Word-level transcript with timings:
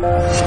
Buenas, 0.00 0.40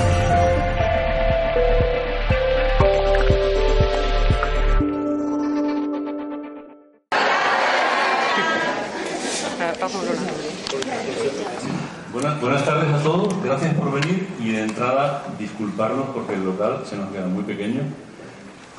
buenas 12.41 12.65
tardes 12.65 12.95
a 12.95 13.03
todos, 13.03 13.43
gracias 13.43 13.75
por 13.75 13.91
venir. 13.91 14.27
Y 14.39 14.53
de 14.53 14.63
entrada 14.63 15.23
disculparnos 15.37 16.07
porque 16.15 16.33
el 16.33 16.45
local 16.45 16.81
se 16.89 16.97
nos 16.97 17.11
queda 17.11 17.27
muy 17.27 17.43
pequeño, 17.43 17.81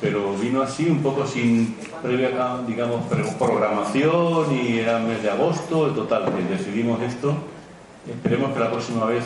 pero 0.01 0.33
vino 0.33 0.61
así 0.61 0.89
un 0.89 1.01
poco 1.01 1.25
sin 1.25 1.73
previa, 2.01 2.31
digamos, 2.67 3.05
programación 3.39 4.53
y 4.53 4.79
era 4.79 4.99
mes 4.99 5.23
de 5.23 5.29
agosto, 5.29 5.87
en 5.87 5.95
total, 5.95 6.25
decidimos 6.49 7.01
esto. 7.01 7.33
Esperemos 8.09 8.53
que 8.53 8.59
la 8.59 8.71
próxima 8.71 9.05
vez 9.05 9.23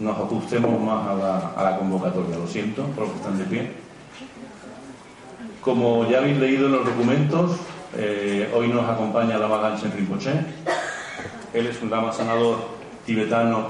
nos 0.00 0.18
ajustemos 0.18 0.80
más 0.80 1.06
a 1.08 1.14
la, 1.14 1.52
a 1.56 1.70
la 1.70 1.78
convocatoria, 1.78 2.36
lo 2.36 2.46
siento 2.46 2.84
por 2.86 3.04
los 3.04 3.12
que 3.12 3.18
están 3.18 3.38
de 3.38 3.44
pie. 3.44 3.72
Como 5.60 6.08
ya 6.08 6.18
habéis 6.18 6.38
leído 6.38 6.66
en 6.66 6.72
los 6.72 6.86
documentos, 6.86 7.58
eh, 7.96 8.50
hoy 8.54 8.68
nos 8.68 8.88
acompaña 8.88 9.36
Lama 9.36 9.58
Ganchen 9.58 9.92
Rinpoche. 9.92 10.32
Él 11.52 11.66
es 11.66 11.82
un 11.82 11.90
lama 11.90 12.12
sanador 12.12 12.58
tibetano 13.04 13.68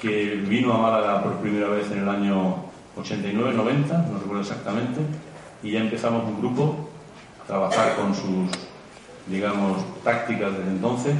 que 0.00 0.34
vino 0.34 0.74
a 0.74 0.78
Málaga 0.78 1.22
por 1.22 1.36
primera 1.36 1.68
vez 1.68 1.90
en 1.90 2.00
el 2.00 2.08
año 2.08 2.56
89-90, 2.96 4.08
no 4.08 4.18
recuerdo 4.18 4.40
exactamente, 4.40 5.00
y 5.62 5.72
ya 5.72 5.80
empezamos 5.80 6.24
un 6.24 6.40
grupo 6.40 6.88
a 7.42 7.46
trabajar 7.46 7.96
con 7.96 8.14
sus, 8.14 8.50
digamos, 9.26 9.78
tácticas 10.04 10.52
desde 10.52 10.70
entonces. 10.70 11.14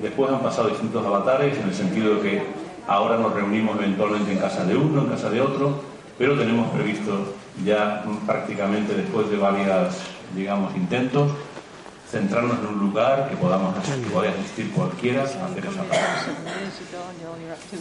Después 0.00 0.30
han 0.30 0.40
pasado 0.40 0.68
distintos 0.68 1.04
avatares, 1.04 1.58
en 1.58 1.68
el 1.68 1.74
sentido 1.74 2.16
de 2.16 2.20
que 2.20 2.42
ahora 2.88 3.18
nos 3.18 3.34
reunimos 3.34 3.76
eventualmente 3.78 4.32
en 4.32 4.38
casa 4.38 4.64
de 4.64 4.76
uno, 4.76 5.02
en 5.02 5.08
casa 5.08 5.30
de 5.30 5.40
otro, 5.40 5.82
pero 6.16 6.36
tenemos 6.36 6.70
previsto 6.70 7.34
ya 7.64 8.02
prácticamente 8.26 8.94
después 8.94 9.30
de 9.30 9.36
varias, 9.36 9.98
digamos, 10.34 10.74
intentos, 10.74 11.30
centrarnos 12.10 12.58
en 12.60 12.66
un 12.66 12.78
lugar 12.78 13.28
que 13.28 13.36
podamos 13.36 13.74
que 13.74 14.28
asistir 14.28 14.72
cualquiera 14.72 15.22
a 15.22 15.24
hacer 15.24 15.66
esa. 15.66 15.84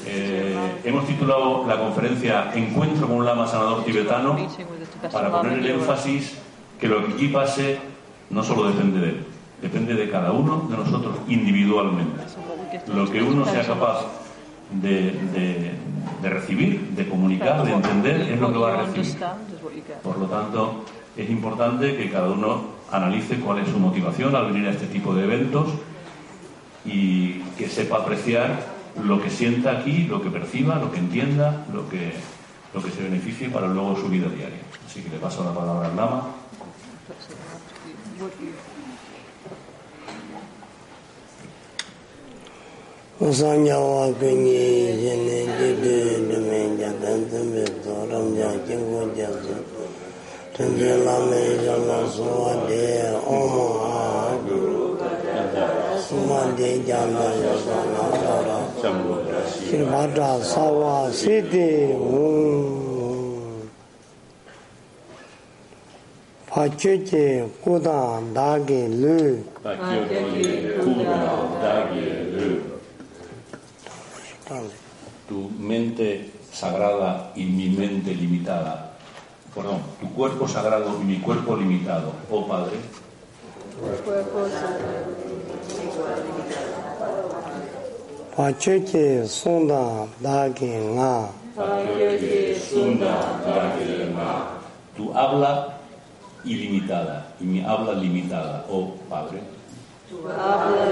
Eh, 0.05 0.81
hemos 0.83 1.07
titulado 1.07 1.65
la 1.65 1.79
conferencia 1.79 2.51
Encuentro 2.53 3.07
con 3.07 3.17
un 3.17 3.25
lama 3.25 3.47
sanador 3.47 3.85
tibetano 3.85 4.37
para 5.11 5.31
poner 5.31 5.59
el 5.59 5.67
énfasis 5.67 6.33
que 6.79 6.87
lo 6.89 7.05
que 7.05 7.13
aquí 7.13 7.29
pase 7.29 7.79
no 8.29 8.43
solo 8.43 8.65
depende 8.65 8.99
de 8.99 9.09
él, 9.09 9.25
depende 9.61 9.93
de 9.93 10.09
cada 10.09 10.33
uno 10.33 10.67
de 10.69 10.75
nosotros 10.75 11.15
individualmente. 11.29 12.21
Lo 12.93 13.09
que 13.09 13.23
uno 13.23 13.45
sea 13.45 13.65
capaz 13.65 14.05
de, 14.71 15.11
de, 15.33 15.71
de 16.21 16.29
recibir, 16.29 16.89
de 16.89 17.07
comunicar, 17.07 17.63
de 17.63 17.73
entender, 17.73 18.21
es 18.21 18.39
lo 18.39 18.51
que 18.51 18.59
va 18.59 18.73
a 18.73 18.85
recibir. 18.85 19.17
Por 20.03 20.17
lo 20.17 20.25
tanto, 20.27 20.85
es 21.15 21.29
importante 21.29 21.95
que 21.95 22.09
cada 22.09 22.29
uno 22.29 22.77
analice 22.91 23.39
cuál 23.39 23.59
es 23.59 23.69
su 23.69 23.79
motivación 23.79 24.35
al 24.35 24.51
venir 24.51 24.67
a 24.67 24.71
este 24.71 24.87
tipo 24.87 25.13
de 25.13 25.23
eventos 25.23 25.67
y 26.85 27.39
que 27.57 27.67
sepa 27.67 27.97
apreciar 27.97 28.77
lo 29.03 29.21
que 29.21 29.29
sienta 29.29 29.71
aquí, 29.71 30.03
lo 30.03 30.21
que 30.21 30.29
perciba, 30.29 30.75
lo 30.75 30.91
que 30.91 30.99
entienda, 30.99 31.65
lo 31.73 31.87
que, 31.89 32.13
lo 32.73 32.81
que 32.81 32.91
se 32.91 33.03
beneficie 33.03 33.49
para 33.49 33.67
luego 33.67 33.95
su 33.95 34.09
vida 34.09 34.27
diaria. 34.29 34.61
Así 34.85 35.01
que 35.01 35.09
le 35.09 35.17
paso 35.17 35.43
la 35.43 35.53
palabra 35.53 35.89
al 35.89 35.95
Lama. 35.95 36.27
우상야와 43.19 44.13
근이 44.19 44.53
예네 45.03 45.45
제데 45.57 46.27
드메냐 46.27 46.99
단점에 46.99 47.65
도람냐 47.81 48.63
경고자서 48.67 49.47
전제라메 50.53 51.65
장나소와데 51.65 53.19
오모하 53.25 54.37
수만데 55.99 56.85
장나소나라 56.85 58.49
실마다 59.65 60.39
사와 60.39 61.09
세데 61.09 61.95
오 61.95 63.57
파체체 66.45 67.49
고다 67.61 68.21
나게 68.31 68.87
르 68.89 69.43
파체체 69.63 70.77
고다 70.83 71.15
나게 71.59 72.26
Tu 75.27 75.49
mente 75.59 76.31
sagrada 76.53 77.33
y 77.35 77.43
mi 77.43 77.67
mente 77.67 78.15
limitada. 78.15 78.93
Perdón, 79.53 79.81
tu 79.99 80.07
cuerpo 80.13 80.47
sagrado 80.47 81.01
y 81.01 81.03
mi 81.03 81.19
cuerpo 81.19 81.57
limitado, 81.57 82.13
oh 82.31 82.47
Padre. 82.47 82.77
Pachuche 88.35 89.27
sunda 89.27 90.07
dagi 90.21 90.71
nga 90.95 91.27
Tu 94.95 95.13
habla 95.13 95.77
ilimitada 96.45 97.35
y 97.41 97.43
mi 97.43 97.65
habla 97.65 97.93
limitada, 97.93 98.63
oh 98.69 98.95
Padre. 99.09 99.41
Tu 100.07 100.17
habla 100.29 100.87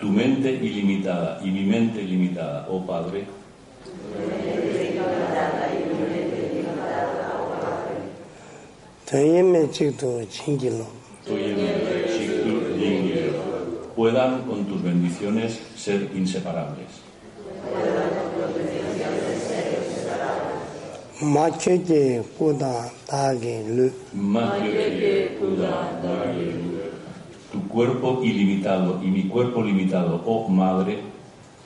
Tu 0.00 0.08
mente 0.08 0.50
ilimitada 0.50 1.40
y 1.44 1.50
mi 1.52 1.62
mente 1.62 2.02
limitada, 2.02 2.66
oh 2.68 2.84
Padre. 2.84 3.24
puedan 13.94 14.42
con 14.42 14.64
tus 14.64 14.82
bendiciones 14.82 15.60
ser 15.76 16.10
inseparables. 16.16 16.88
Macheke 21.22 22.20
Kuda 22.36 22.92
Dage 23.08 23.64
Lu. 23.64 23.90
Tu 27.50 27.58
cuerpo 27.68 28.20
ilimitado 28.22 29.00
y 29.02 29.06
mi 29.06 29.22
cuerpo 29.24 29.62
limitado, 29.62 30.20
oh 30.26 30.46
Madre. 30.48 30.98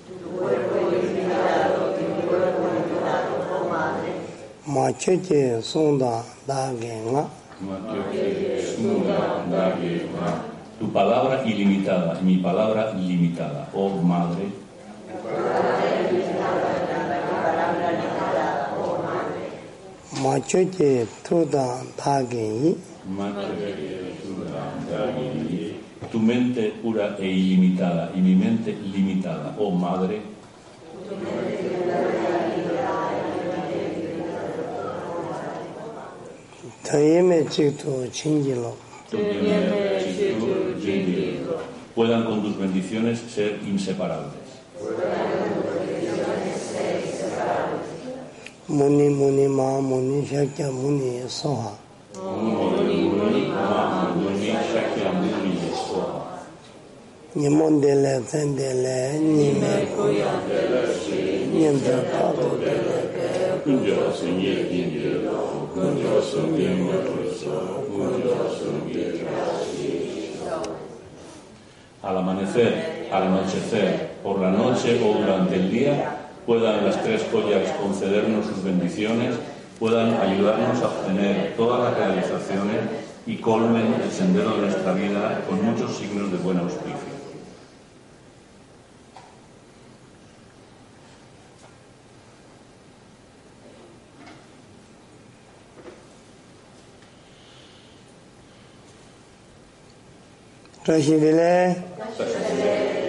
Tu 0.07 0.31
cuerpo 0.39 0.77
ilimitado 0.93 1.95
y 1.99 2.03
mi 2.15 2.23
cuerpo 2.29 2.63
limitado, 2.71 3.43
oh 3.51 3.69
Madre. 3.69 4.11
Macheke 4.67 5.61
Sunda 5.63 6.23
Dage 6.47 7.03
Nga. 7.11 7.27
Tu 10.79 10.93
palabra 10.93 11.43
ilimitada 11.45 12.21
y 12.21 12.25
mi 12.25 12.37
palabra 12.37 12.93
limitada, 12.95 13.69
oh 13.75 14.01
Madre. 14.01 14.47
Machoche 20.21 21.07
Tuda 21.23 21.83
Dagi 21.97 22.77
Tu 26.11 26.19
mente 26.19 26.73
pura 26.83 27.17
e 27.19 27.27
ilimitada 27.27 28.11
y 28.15 28.21
mi 28.21 28.35
mente 28.35 28.73
limitada, 28.73 29.55
oh 29.59 29.71
Madre. 29.71 30.21
Tayeme 36.83 37.47
Chingilo. 37.49 38.77
Puedan 41.95 42.25
con 42.25 42.43
tus 42.43 42.59
bendiciones 42.59 43.21
ser 43.21 43.59
inseparables. 43.67 44.51
Muni 48.71 49.09
Muni 49.09 49.49
Ma 49.49 49.81
Muni 49.81 50.25
Shakya 50.25 50.71
Muni 50.71 51.27
Soha. 51.27 51.75
Muni 52.15 53.11
Muni 53.11 53.49
Ma 53.49 54.15
Muni 54.15 54.47
Shakya 54.47 55.11
Muni 55.11 55.59
Soha. 55.75 56.39
Nyamondele 57.35 58.23
Tendele 58.31 59.19
Nyime 59.19 59.91
Tato 62.13 62.59
Dele 62.63 64.15
Senye 64.15 64.55
Al 72.03 72.17
amanecer, 72.17 73.09
al 73.13 73.23
anochecer, 73.25 74.11
por 74.23 74.39
la 74.39 74.51
noche 74.51 75.01
o 75.05 75.19
durante 75.19 75.57
el 75.57 75.71
día, 75.71 76.20
puedan 76.47 76.85
las 76.85 77.03
tres 77.03 77.27
joyas 77.31 77.71
concedernos 77.81 78.47
sus 78.47 78.65
bendiciones 78.65 79.37
puedan 79.81 80.21
ayudarnos 80.21 80.83
a 80.83 80.89
obtener 80.89 81.55
todas 81.57 81.83
las 81.83 81.97
realizaciones 81.97 82.81
y 83.27 83.37
colmen 83.37 83.95
el 84.03 84.11
sendero 84.11 84.51
de 84.57 84.63
nuestra 84.67 84.93
vida 84.93 85.43
con 85.49 85.65
muchos 85.65 85.97
signos 85.97 86.31
de 86.31 86.37
buen 86.37 86.59
auspicio. 86.59 87.11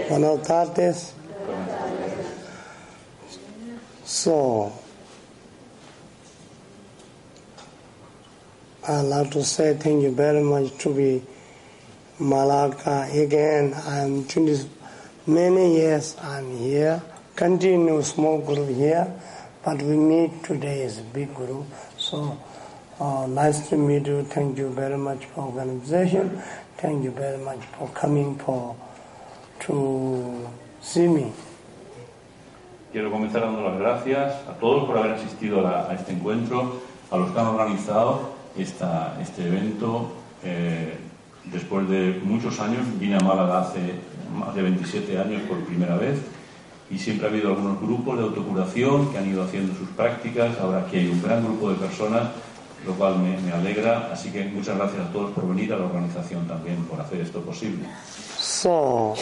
Buenas 0.09 0.41
tardes. 0.43 1.20
So, 4.11 4.73
I'd 8.85 9.01
like 9.03 9.31
to 9.31 9.41
say 9.41 9.73
thank 9.75 10.03
you 10.03 10.11
very 10.11 10.43
much 10.43 10.77
to 10.79 10.93
be 10.93 11.23
Malacca 12.19 13.07
again. 13.13 13.73
I'm 13.85 14.25
20, 14.25 14.69
many 15.27 15.77
years 15.77 16.17
I'm 16.21 16.57
here, 16.57 17.01
continue 17.37 18.01
small 18.01 18.41
group 18.41 18.67
here, 18.67 19.07
but 19.63 19.81
we 19.81 19.95
meet 19.95 20.43
today 20.43 20.83
as 20.83 20.99
a 20.99 21.03
big 21.03 21.33
group. 21.33 21.67
So 21.97 22.37
uh, 22.99 23.27
nice 23.27 23.69
to 23.69 23.77
meet 23.77 24.07
you. 24.07 24.23
Thank 24.23 24.57
you 24.57 24.71
very 24.71 24.97
much 24.97 25.23
for 25.27 25.45
organization. 25.45 26.43
Thank 26.77 27.05
you 27.05 27.11
very 27.11 27.37
much 27.37 27.63
for 27.79 27.87
coming 27.89 28.37
for 28.39 28.75
to 29.61 30.49
see 30.81 31.07
me. 31.07 31.31
Quiero 32.91 33.09
comenzar 33.09 33.41
dando 33.41 33.61
las 33.61 33.79
gracias 33.79 34.35
a 34.49 34.53
todos 34.59 34.83
por 34.85 34.97
haber 34.97 35.11
asistido 35.11 35.65
a, 35.65 35.89
a 35.89 35.93
este 35.93 36.11
encuentro, 36.11 36.81
a 37.09 37.15
los 37.15 37.31
que 37.31 37.39
han 37.39 37.47
organizado 37.47 38.31
esta, 38.57 39.17
este 39.21 39.47
evento. 39.47 40.11
Eh, 40.43 40.97
después 41.45 41.87
de 41.87 42.19
muchos 42.23 42.59
años, 42.59 42.81
vine 42.99 43.15
a 43.15 43.19
Málaga 43.19 43.61
hace 43.61 43.79
más 44.37 44.53
de 44.55 44.61
27 44.63 45.17
años 45.19 45.41
por 45.43 45.59
primera 45.63 45.95
vez 45.95 46.19
y 46.89 46.97
siempre 46.97 47.27
ha 47.27 47.29
habido 47.29 47.49
algunos 47.49 47.79
grupos 47.81 48.17
de 48.17 48.23
autocuración 48.25 49.09
que 49.09 49.17
han 49.17 49.29
ido 49.29 49.43
haciendo 49.43 49.73
sus 49.73 49.87
prácticas. 49.89 50.59
Ahora 50.59 50.79
aquí 50.79 50.97
hay 50.97 51.07
un 51.07 51.21
gran 51.21 51.45
grupo 51.45 51.69
de 51.69 51.75
personas 51.75 52.23
lo 52.85 52.93
cual 52.95 53.19
me, 53.19 53.37
me, 53.39 53.51
alegra. 53.51 54.09
Así 54.11 54.31
que 54.31 54.43
muchas 54.45 54.77
gracias 54.77 55.07
a 55.07 55.11
todos 55.11 55.31
por 55.31 55.47
venir, 55.47 55.71
a 55.73 55.77
la 55.77 55.85
organización 55.85 56.47
también 56.47 56.83
por 56.85 56.99
hacer 56.99 57.21
esto 57.21 57.41
posible. 57.41 57.85
So, 58.37 59.15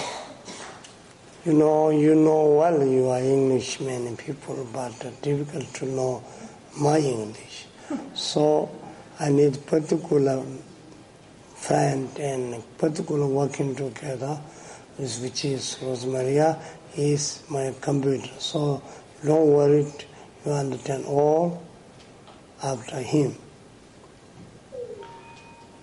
you 1.46 1.54
know, 1.54 1.90
you 1.90 2.16
know 2.16 2.56
well 2.56 2.86
you 2.86 3.08
are 3.10 3.20
English 3.20 3.80
many 3.80 4.16
people, 4.16 4.68
but 4.74 4.92
difficult 5.22 5.74
to 5.76 5.86
know 5.86 6.24
my 6.78 6.98
English. 7.00 7.66
So, 8.14 8.70
I 9.20 9.30
need 9.30 9.66
particular 9.66 10.44
friend 11.56 12.10
and 12.20 12.64
particular 12.78 13.26
working 13.26 13.76
together, 13.76 14.40
which 14.98 15.46
is 15.46 15.78
Rosemaria, 15.82 16.60
is 16.96 17.44
my 17.50 17.74
computer. 17.82 18.30
So, 18.38 18.82
don't 19.26 19.48
worry, 19.48 19.88
you 20.46 20.52
understand 20.52 21.06
all 21.06 21.64
after 22.64 23.00
him. 23.00 23.36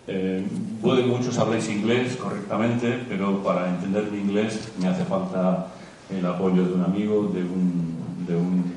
Eh, 0.08 0.46
puede 0.80 1.02
muchos 1.04 1.36
habléis 1.38 1.68
inglés 1.68 2.16
correctamente, 2.16 3.04
pero 3.08 3.42
para 3.42 3.68
entender 3.68 4.04
mi 4.12 4.18
inglés 4.18 4.68
me 4.78 4.88
hace 4.88 5.04
falta 5.04 5.68
el 6.10 6.24
apoyo 6.24 6.64
de 6.64 6.74
un 6.74 6.84
amigo, 6.84 7.22
de 7.24 7.42
un, 7.42 8.24
de 8.26 8.36
un 8.36 8.72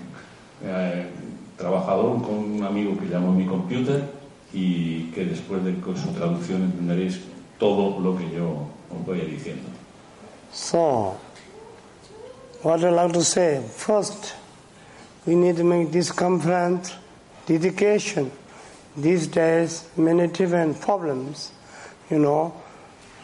eh, 0.63 1.07
trabajador, 1.55 2.21
con 2.23 2.35
un 2.35 2.63
amigo 2.63 2.97
que 2.97 3.05
llamo 3.05 3.31
mi 3.31 3.45
computer 3.45 4.09
y 4.51 5.11
que 5.11 5.25
después 5.25 5.63
de 5.63 5.75
su 5.95 6.09
traducción 6.13 6.63
entenderéis 6.63 7.21
todo 7.59 7.99
lo 7.99 8.17
que 8.17 8.31
yo 8.31 8.67
os 8.89 9.05
voy 9.05 9.19
diciendo. 9.21 9.69
So, 10.51 11.15
what 12.63 12.79
I 12.79 12.89
like 12.89 13.13
to 13.13 13.21
say, 13.21 13.61
first, 13.77 14.33
we 15.27 15.35
need 15.35 15.57
to 15.57 15.63
make 15.63 15.91
this 15.91 16.11
conference 16.11 16.95
dedication. 17.45 18.31
These 18.97 19.27
days, 19.27 19.87
many 19.95 20.27
different 20.27 20.81
problems, 20.81 21.51
you 22.09 22.19
know, 22.19 22.53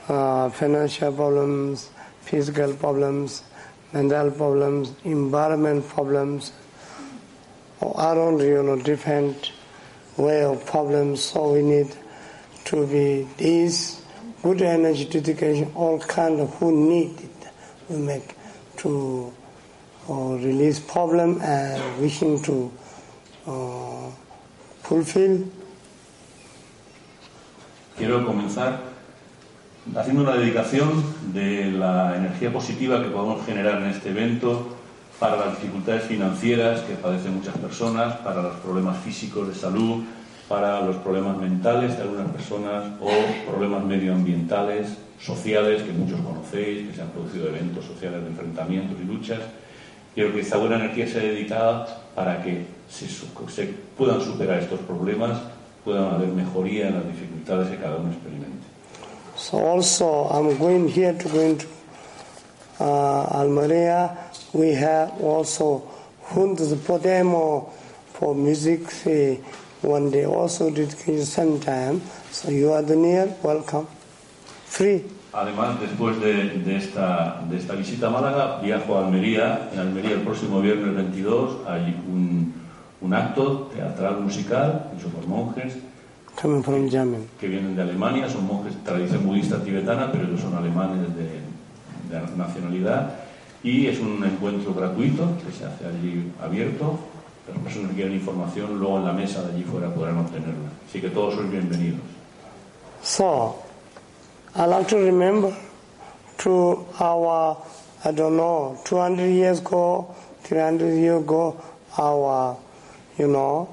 uh, 0.07 0.49
financial 0.49 1.11
problems, 1.11 1.89
physical 2.21 2.73
problems, 2.73 3.43
mental 3.91 4.31
problems, 4.31 4.93
environment 5.03 5.87
problems, 5.87 6.51
around, 7.81 8.39
you 8.41 8.61
know, 8.61 8.81
different 8.81 9.51
way 10.17 10.43
of 10.43 10.65
problems. 10.65 11.23
So 11.23 11.53
we 11.53 11.61
need 11.61 11.95
to 12.65 12.87
be 12.87 13.27
these 13.37 14.01
good 14.43 14.61
energy 14.61 15.05
dedication, 15.05 15.71
all 15.75 15.99
kind 15.99 16.39
of 16.39 16.53
who 16.55 16.71
need 16.71 17.19
it, 17.19 17.47
we 17.89 17.97
make 17.97 18.35
to 18.77 19.33
uh, 20.09 20.13
release 20.13 20.79
problem 20.79 21.41
and 21.41 22.01
wishing 22.01 22.41
to 22.43 22.71
uh, 23.47 24.11
fulfill. 24.87 25.45
Quiero 27.97 28.25
comenzar 28.25 28.81
haciendo 29.95 30.23
una 30.23 30.35
dedicación 30.35 31.03
de 31.33 31.71
la 31.71 32.15
energía 32.17 32.51
positiva 32.51 33.01
que 33.01 33.09
podemos 33.09 33.45
generar 33.45 33.81
en 33.81 33.89
este 33.89 34.09
evento 34.09 34.75
para 35.19 35.37
las 35.37 35.61
dificultades 35.61 36.03
financieras 36.03 36.81
que 36.81 36.95
padecen 36.95 37.35
muchas 37.35 37.57
personas, 37.57 38.17
para 38.17 38.41
los 38.41 38.55
problemas 38.57 38.97
físicos 38.97 39.47
de 39.47 39.55
salud, 39.55 40.03
para 40.49 40.81
los 40.81 40.97
problemas 40.97 41.37
mentales 41.37 41.95
de 41.95 42.03
algunas 42.03 42.29
personas 42.31 42.91
o 42.99 43.09
problemas 43.49 43.83
medioambientales, 43.85 44.97
sociales, 45.19 45.83
que 45.83 45.93
muchos 45.93 46.19
conocéis, 46.19 46.89
que 46.89 46.95
se 46.95 47.01
han 47.01 47.09
producido 47.09 47.47
eventos 47.47 47.85
sociales 47.85 48.21
de 48.21 48.27
enfrentamientos 48.27 48.97
y 49.01 49.05
luchas. 49.05 49.39
Quiero 50.15 50.33
que 50.33 50.39
esta 50.39 50.57
buena 50.57 50.77
energía 50.77 51.07
sea 51.07 51.21
dedicada 51.21 52.01
para 52.15 52.41
que 52.41 52.65
se, 52.89 53.05
se 53.07 53.73
puedan 53.97 54.21
superar 54.21 54.59
estos 54.59 54.79
problemas, 54.79 55.37
puedan 55.83 56.05
haber 56.05 56.29
mejoría 56.29 56.87
en 56.87 56.95
las 56.95 57.05
dificultades 57.05 57.69
que 57.69 57.77
cada 57.77 57.97
uno 57.97 58.13
experimente. 58.13 58.65
So 59.35 59.57
also 59.57 60.29
I'm 60.31 60.57
going 60.57 60.87
here 60.87 61.13
to 61.13 61.29
go 61.29 61.41
into 61.41 61.67
uh, 62.79 63.27
Almeria. 63.37 64.17
We 64.53 64.73
have 64.75 65.21
also 65.21 65.83
Juntos 66.33 66.73
Podemos 66.75 67.69
for 68.13 68.33
music 68.33 68.89
say, 68.89 69.41
one 69.81 70.09
day 70.09 70.25
also 70.25 70.69
dedication 70.69 71.59
time. 71.59 72.01
So 72.31 72.49
you 72.49 72.71
are 72.71 72.81
the 72.81 72.95
near, 72.95 73.35
welcome. 73.43 73.85
Free. 74.65 75.03
Además, 75.35 75.79
después 75.81 76.19
de, 76.21 76.59
de, 76.59 76.77
esta, 76.77 77.41
de 77.49 77.57
esta 77.57 77.75
visita 77.75 78.07
a 78.07 78.09
Málaga, 78.09 78.59
viajo 78.61 78.97
a 78.97 79.05
Almería. 79.05 79.69
En 79.73 79.79
Almería 79.79 80.11
el 80.11 80.21
próximo 80.21 80.61
viernes 80.61 80.95
22 80.95 81.57
hay 81.67 82.01
un, 82.07 82.53
un 83.01 83.13
acto 83.13 83.69
teatral 83.73 84.21
musical 84.21 84.91
hecho 84.95 85.09
por 85.09 85.27
monjes 85.27 85.75
que 87.39 87.47
vienen 87.47 87.75
de 87.75 87.81
Alemania, 87.81 88.29
son 88.29 88.45
monjes 88.45 88.75
de 88.75 88.81
tradición 88.81 89.25
budista 89.25 89.63
tibetana, 89.63 90.11
pero 90.11 90.25
ellos 90.25 90.41
son 90.41 90.53
alemanes 90.53 91.07
de, 91.15 91.23
de 91.23 92.37
nacionalidad. 92.37 93.13
Y 93.63 93.87
es 93.87 93.99
un 93.99 94.23
encuentro 94.23 94.73
gratuito 94.73 95.27
que 95.45 95.51
se 95.51 95.65
hace 95.65 95.85
allí 95.85 96.31
abierto. 96.43 96.99
Las 97.47 97.57
personas 97.59 97.89
que 97.91 97.95
quieran 97.95 98.13
información, 98.13 98.77
luego 98.77 98.97
en 98.97 99.05
la 99.05 99.13
mesa 99.13 99.43
de 99.43 99.53
allí 99.53 99.63
fuera 99.63 99.93
podrán 99.93 100.17
obtenerla. 100.17 100.69
Así 100.87 100.99
que 100.99 101.09
todos 101.09 101.35
sois 101.35 101.49
bienvenidos. 101.49 102.01
So, 103.01 103.64
I 104.57 104.63
like 104.67 104.87
to 104.87 104.97
remember 104.97 105.53
to 106.37 106.87
our, 106.97 107.61
I 108.05 108.11
don't 108.13 108.37
know, 108.37 108.79
200 108.85 109.27
years 109.27 109.59
ago, 109.59 110.15
300 110.43 110.93
years 110.93 111.21
ago, 111.21 111.61
our, 111.97 112.57
you 113.17 113.27
know, 113.27 113.67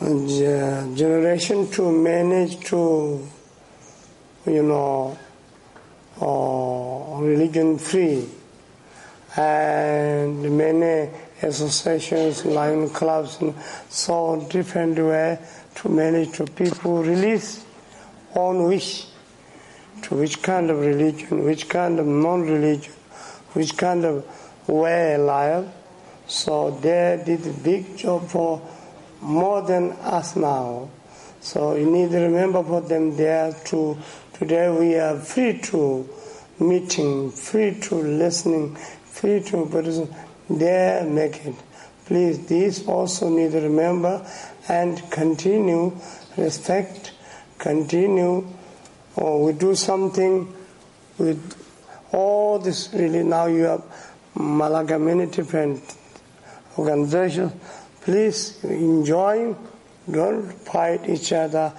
generation 0.00 1.68
to 1.72 1.90
manage 1.90 2.60
to, 2.66 3.26
you 4.46 4.62
know, 4.62 5.18
uh, 6.22 7.20
religion 7.20 7.76
free. 7.76 8.24
And 9.36 10.56
many 10.56 11.10
associations, 11.42 12.44
lion 12.44 12.88
clubs, 12.90 13.40
and 13.40 13.52
so 13.88 14.46
different 14.48 14.96
way 14.96 15.40
to 15.74 15.88
manage 15.88 16.36
to 16.36 16.44
people 16.44 17.02
release 17.02 17.64
own 18.38 18.64
wish 18.64 19.06
to 20.02 20.14
which 20.14 20.42
kind 20.42 20.70
of 20.70 20.78
religion, 20.78 21.44
which 21.44 21.68
kind 21.68 21.98
of 21.98 22.06
non-religion, 22.06 22.92
which 23.52 23.76
kind 23.76 24.04
of 24.04 24.24
way 24.68 25.16
life. 25.16 25.66
So 26.26 26.70
they 26.70 27.22
did 27.24 27.46
a 27.46 27.52
big 27.52 27.96
job 27.96 28.28
for 28.28 28.62
more 29.20 29.62
than 29.62 29.92
us 29.92 30.36
now. 30.36 30.90
So 31.40 31.74
you 31.74 31.90
need 31.90 32.10
to 32.10 32.18
remember 32.18 32.62
for 32.62 32.80
them 32.80 33.16
there 33.16 33.52
to 33.66 33.96
today 34.34 34.70
we 34.70 34.96
are 34.96 35.18
free 35.18 35.58
to 35.70 36.08
meeting, 36.60 37.30
free 37.30 37.78
to 37.80 37.94
listening, 37.94 38.76
free 38.76 39.40
to 39.44 39.66
Buddhism. 39.66 40.14
They 40.50 41.06
make 41.08 41.44
it 41.44 41.54
Please, 42.08 42.46
these 42.46 42.88
also 42.88 43.28
need 43.28 43.52
to 43.52 43.60
remember 43.60 44.26
and 44.66 44.98
continue 45.10 45.94
respect, 46.38 47.12
continue, 47.58 48.46
or 49.16 49.44
we 49.44 49.52
do 49.52 49.74
something 49.74 50.54
with 51.18 51.56
all 52.12 52.58
this 52.58 52.90
really 52.94 53.22
now 53.22 53.46
you 53.46 53.64
have 53.64 53.82
Malaga 54.34 54.98
many 54.98 55.26
different 55.26 55.82
organizations. 56.78 57.52
Please 58.02 58.62
enjoy, 58.64 59.54
don't 60.10 60.52
fight 60.52 61.08
each 61.08 61.32
other, 61.32 61.72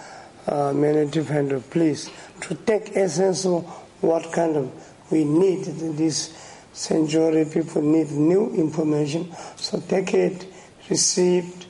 uh, 0.47 0.73
many 0.73 1.09
different, 1.09 1.69
please, 1.69 2.09
to 2.41 2.55
take 2.55 2.95
essence 2.95 3.45
of 3.45 3.63
what 4.01 4.31
kind 4.31 4.57
of 4.57 4.71
we 5.11 5.23
need 5.23 5.63
this 5.63 6.33
century 6.73 7.45
people 7.45 7.81
need 7.81 8.11
new 8.11 8.53
information. 8.53 9.33
So 9.55 9.79
take 9.79 10.13
it 10.13 10.45
received 10.89 11.65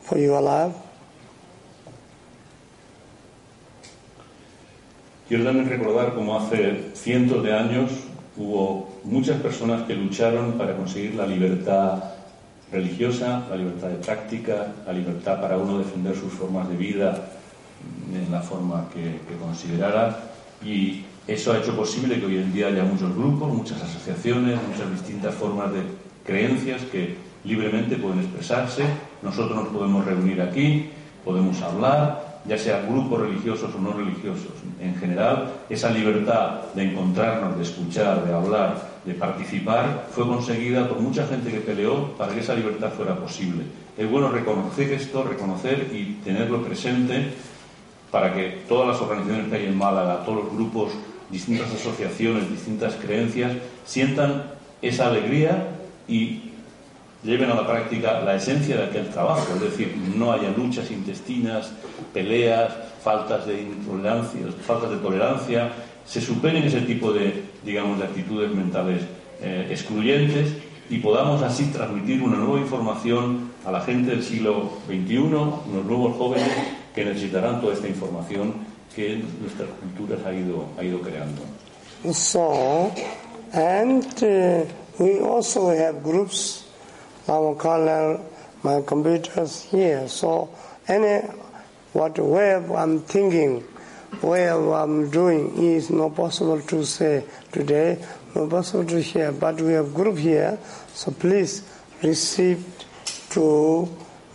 for 0.00 0.18
your 0.18 0.40
life 0.40 0.74
Quiero 5.28 5.42
también 5.42 5.68
recordar 5.68 6.14
cómo 6.14 6.38
hace 6.38 6.92
cientos 6.94 7.42
de 7.42 7.52
años 7.52 7.90
hubo 8.36 9.00
muchas 9.02 9.40
personas 9.40 9.82
que 9.82 9.94
lucharon 9.94 10.52
para 10.52 10.76
conseguir 10.76 11.16
la 11.16 11.26
libertad 11.26 12.02
religiosa, 12.70 13.44
la 13.50 13.56
libertad 13.56 13.88
de 13.88 13.96
práctica, 13.96 14.72
la 14.86 14.92
libertad 14.92 15.40
para 15.40 15.56
uno 15.56 15.78
defender 15.78 16.14
sus 16.14 16.32
formas 16.32 16.68
de 16.68 16.76
vida 16.76 17.28
en 18.12 18.30
la 18.30 18.40
forma 18.40 18.88
que, 18.94 19.02
que 19.02 19.36
considerara 19.42 20.16
y 20.64 21.04
eso 21.26 21.52
ha 21.52 21.58
hecho 21.58 21.74
posible 21.74 22.20
que 22.20 22.26
hoy 22.26 22.36
en 22.36 22.52
día 22.52 22.68
haya 22.68 22.84
muchos 22.84 23.12
grupos, 23.16 23.52
muchas 23.52 23.82
asociaciones, 23.82 24.60
muchas 24.62 24.92
distintas 24.92 25.34
formas 25.34 25.72
de 25.72 25.80
creencias 26.24 26.82
que 26.82 27.16
libremente 27.44 27.96
pueden 27.96 28.20
expresarse. 28.20 28.84
Nosotros 29.22 29.56
nos 29.56 29.68
podemos 29.68 30.04
reunir 30.04 30.40
aquí, 30.40 30.90
podemos 31.24 31.60
hablar, 31.62 32.25
ya 32.48 32.56
sean 32.56 32.86
grupos 32.88 33.20
religiosos 33.20 33.74
o 33.74 33.78
no 33.78 33.92
religiosos. 33.92 34.52
En 34.80 34.94
general, 34.96 35.52
esa 35.68 35.90
libertad 35.90 36.72
de 36.74 36.90
encontrarnos, 36.90 37.56
de 37.56 37.62
escuchar, 37.62 38.24
de 38.24 38.32
hablar, 38.32 38.88
de 39.04 39.14
participar, 39.14 40.06
fue 40.10 40.26
conseguida 40.26 40.88
por 40.88 41.00
mucha 41.00 41.26
gente 41.26 41.50
que 41.50 41.60
peleó 41.60 42.12
para 42.16 42.32
que 42.32 42.40
esa 42.40 42.54
libertad 42.54 42.90
fuera 42.90 43.16
posible. 43.16 43.64
Es 43.96 44.10
bueno 44.10 44.28
reconocer 44.30 44.92
esto, 44.92 45.24
reconocer 45.24 45.90
y 45.92 46.20
tenerlo 46.24 46.62
presente 46.62 47.32
para 48.10 48.32
que 48.32 48.62
todas 48.68 48.88
las 48.88 49.00
organizaciones 49.00 49.50
que 49.50 49.56
hay 49.56 49.66
en 49.66 49.76
Málaga, 49.76 50.24
todos 50.24 50.44
los 50.44 50.52
grupos 50.52 50.92
distintas 51.30 51.72
asociaciones, 51.72 52.50
distintas 52.50 52.94
creencias, 52.94 53.52
sientan 53.84 54.44
esa 54.82 55.08
alegría 55.08 55.68
y 56.08 56.45
lleven 57.26 57.50
a 57.50 57.54
la 57.54 57.66
práctica 57.66 58.20
la 58.20 58.36
esencia 58.36 58.76
de 58.76 58.84
aquel 58.84 59.08
trabajo, 59.08 59.46
es 59.54 59.60
decir, 59.60 59.96
no 60.16 60.32
haya 60.32 60.50
luchas 60.56 60.90
intestinas, 60.90 61.72
peleas, 62.14 62.72
faltas 63.02 63.46
de 63.46 63.62
intolerancia, 63.62 64.40
faltas 64.64 64.90
de 64.90 64.96
tolerancia, 64.98 65.72
se 66.06 66.20
superen 66.20 66.62
ese 66.62 66.82
tipo 66.82 67.12
de, 67.12 67.42
digamos, 67.64 67.98
de 67.98 68.04
actitudes 68.04 68.50
mentales 68.54 69.02
eh, 69.42 69.66
excluyentes 69.70 70.54
y 70.88 70.98
podamos 70.98 71.42
así 71.42 71.64
transmitir 71.66 72.22
una 72.22 72.36
nueva 72.36 72.60
información 72.60 73.50
a 73.64 73.72
la 73.72 73.80
gente 73.80 74.12
del 74.12 74.22
siglo 74.22 74.70
XXI, 74.86 75.18
unos 75.18 75.84
nuevos 75.84 76.16
jóvenes 76.16 76.48
que 76.94 77.04
necesitarán 77.04 77.60
toda 77.60 77.74
esta 77.74 77.88
información 77.88 78.54
que 78.94 79.20
nuestras 79.40 79.68
culturas 79.80 80.24
ha 80.24 80.32
ido, 80.32 80.66
ha 80.78 80.84
ido 80.84 81.00
creando. 81.00 81.42
So, 82.12 82.92
and 83.52 84.04
uh, 84.22 84.64
we 84.98 85.18
also 85.20 85.70
have 85.70 86.02
groups, 86.02 86.65
our 87.28 87.54
color, 87.56 88.20
my 88.62 88.82
computers 88.82 89.62
here. 89.62 90.08
So, 90.08 90.48
any 90.88 91.26
what 91.92 92.18
web 92.18 92.70
I'm 92.72 93.00
thinking, 93.00 93.60
where 94.20 94.52
I'm 94.72 95.10
doing 95.10 95.56
is 95.56 95.90
not 95.90 96.14
possible 96.14 96.60
to 96.60 96.84
say 96.84 97.24
today, 97.52 98.04
not 98.34 98.50
possible 98.50 98.84
to 98.86 99.02
share. 99.02 99.32
But 99.32 99.60
we 99.60 99.72
have 99.72 99.94
group 99.94 100.18
here, 100.18 100.58
so 100.94 101.10
please 101.12 101.62
receive 102.02 102.64
to 103.30 103.88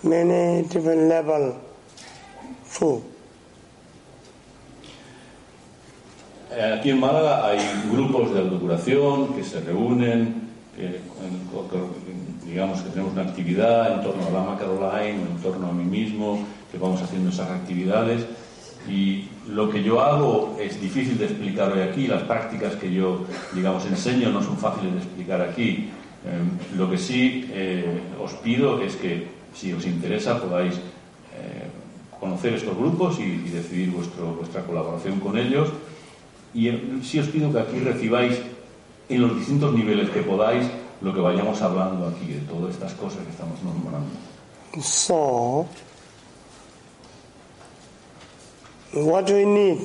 many 0.04 0.68
different 0.68 1.08
level 1.08 1.60
too. 2.74 3.04
Eh, 6.52 6.74
Aquí 6.80 6.90
en 6.90 7.00
Málaga 7.00 7.46
hay 7.48 7.60
grupos 7.92 8.34
de 8.34 8.40
autocuración 8.42 9.34
que 9.36 9.44
se 9.44 9.62
reúnen, 9.62 10.50
que, 10.76 11.00
que- 11.00 12.11
digamos 12.52 12.82
que 12.82 12.90
tenemos 12.90 13.14
una 13.14 13.24
actividad 13.24 13.94
en 13.96 14.02
torno 14.04 14.28
a 14.28 14.30
Lama 14.30 14.58
Caroline 14.60 15.20
o 15.24 15.32
en 15.36 15.42
torno 15.42 15.68
a 15.68 15.72
mí 15.72 15.86
mismo, 15.86 16.46
que 16.72 16.78
vamos 16.78 17.02
haciendo 17.02 17.30
esas 17.30 17.50
actividades. 17.50 18.26
Y 18.90 19.26
lo 19.48 19.70
que 19.70 19.84
yo 19.84 20.02
hago 20.02 20.58
es 20.60 20.82
difícil 20.82 21.18
de 21.18 21.26
explicar 21.26 21.72
hoy 21.72 21.82
aquí, 21.82 22.08
las 22.08 22.24
prácticas 22.24 22.76
que 22.76 22.92
yo, 22.92 23.26
digamos, 23.54 23.86
enseño 23.86 24.30
no 24.32 24.42
son 24.44 24.58
fáciles 24.58 24.94
de 24.94 25.00
explicar 25.00 25.40
aquí. 25.42 25.90
Eh, 26.26 26.76
lo 26.78 26.90
que 26.90 26.98
sí 26.98 27.46
eh, 27.52 28.02
os 28.22 28.34
pido 28.34 28.82
es 28.82 28.96
que, 28.96 29.28
si 29.54 29.72
os 29.74 29.86
interesa, 29.86 30.42
podáis 30.42 30.76
eh, 30.76 31.68
conocer 32.20 32.54
estos 32.56 32.76
grupos 32.78 33.20
y, 33.20 33.24
y 33.24 33.50
decidir 33.50 33.92
vuestro- 33.92 34.34
vuestra 34.36 34.64
colaboración 34.64 35.20
con 35.20 35.38
ellos. 35.38 35.70
Y 36.54 36.68
eh, 36.70 36.82
sí 37.04 37.20
os 37.20 37.28
pido 37.28 37.52
que 37.54 37.60
aquí 37.60 37.80
recibáis 37.80 38.40
en 39.10 39.22
los 39.22 39.36
distintos 39.38 39.74
niveles 39.74 40.10
que 40.10 40.22
podáis 40.22 40.66
lo 41.02 41.14
que 41.14 41.20
vayamos 41.20 41.62
hablando 41.62 42.08
aquí 42.08 42.34
de 42.34 42.42
todas 42.42 42.76
estas 42.76 42.94
cosas 42.94 43.24
que 43.24 43.32
estamos 43.32 43.62
nombrando. 43.64 44.10
So, 44.82 45.68
what 48.94 49.26
do 49.26 49.36
we 49.36 49.46
need 49.46 49.82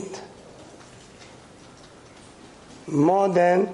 more 2.87 3.28
than 3.28 3.68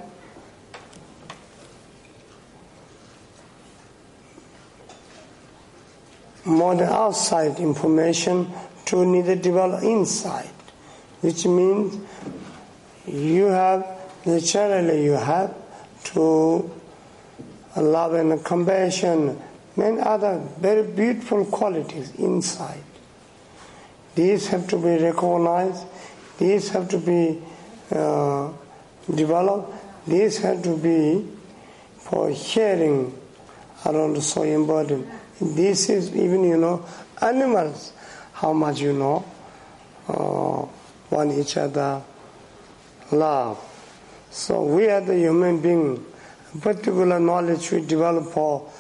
more 6.45 6.75
than 6.77 6.89
outside 6.89 7.59
information 7.61 8.51
to 8.87 9.05
need 9.05 9.27
to 9.27 9.37
develop 9.37 9.83
inside, 9.83 10.51
which 11.21 11.47
means 11.47 11.99
you 13.07 13.47
have 13.47 13.85
naturally 14.25 15.05
you 15.05 15.13
have 15.13 15.53
to 16.05 16.71
love 17.77 18.15
and 18.15 18.45
compassion, 18.45 19.41
many 19.77 20.01
other 20.01 20.39
very 20.59 20.83
beautiful 20.83 21.45
qualities 21.47 22.15
inside. 22.17 22.83
These 24.15 24.49
have 24.49 24.69
to 24.69 24.77
be 24.77 25.03
recognized, 25.03 25.87
these 26.39 26.69
have 26.71 26.89
to 26.91 26.99
be 26.99 27.43
uh, 27.91 28.51
developed, 29.15 29.73
these 30.07 30.39
have 30.39 30.63
to 30.65 30.77
be 30.77 31.27
for 31.99 32.35
sharing 32.35 33.19
around 33.87 34.15
the 34.17 34.23
so 34.23 34.43
important. 34.43 35.09
This 35.41 35.89
is 35.89 36.15
even, 36.15 36.45
you 36.45 36.57
know, 36.57 36.85
animals, 37.21 37.93
how 38.33 38.53
much 38.53 38.81
you 38.81 38.93
know, 38.93 39.25
uh, 40.09 40.67
one 41.09 41.31
each 41.33 41.57
other 41.57 42.03
love. 43.11 43.59
So 44.31 44.63
we 44.63 44.89
are 44.89 45.01
the 45.01 45.17
human 45.17 45.61
being. 45.61 46.07
Particular 46.61 47.19
knowledge 47.19 47.71
we 47.73 47.81
develop 47.81 48.27
for 48.27 48.71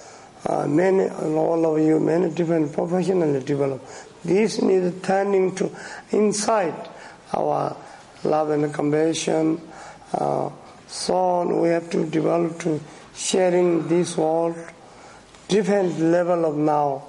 uh, 0.47 0.67
many, 0.67 1.09
all 1.09 1.65
of 1.75 1.83
you, 1.83 2.01
many 2.01 2.31
different 2.31 2.73
professionally 2.73 3.41
develop. 3.43 3.83
This 4.25 4.61
needs 4.61 5.01
turning 5.03 5.55
to 5.55 5.71
inside 6.11 6.75
our 7.33 7.77
love 8.25 8.51
and 8.51 8.73
compassion. 8.75 9.61
Uh, 10.13 10.51
so 10.87 11.15
on, 11.15 11.61
we 11.61 11.69
have 11.71 11.89
to 11.91 12.05
develop 12.05 12.59
to 12.61 12.81
sharing 13.15 13.89
this 13.89 14.17
world, 14.17 14.57
different 15.49 15.99
level 15.99 16.45
of 16.45 16.57
now. 16.57 17.05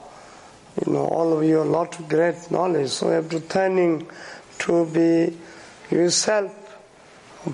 You 0.86 0.94
know, 0.94 1.06
all 1.08 1.38
of 1.38 1.44
you 1.44 1.62
a 1.62 1.64
lot 1.64 2.00
of 2.00 2.08
great 2.08 2.50
knowledge. 2.50 2.90
So 2.90 3.10
we 3.10 3.14
have 3.16 3.30
to 3.30 3.42
turning 3.42 4.08
to 4.60 4.86
be 4.86 5.38
yourself 5.94 6.52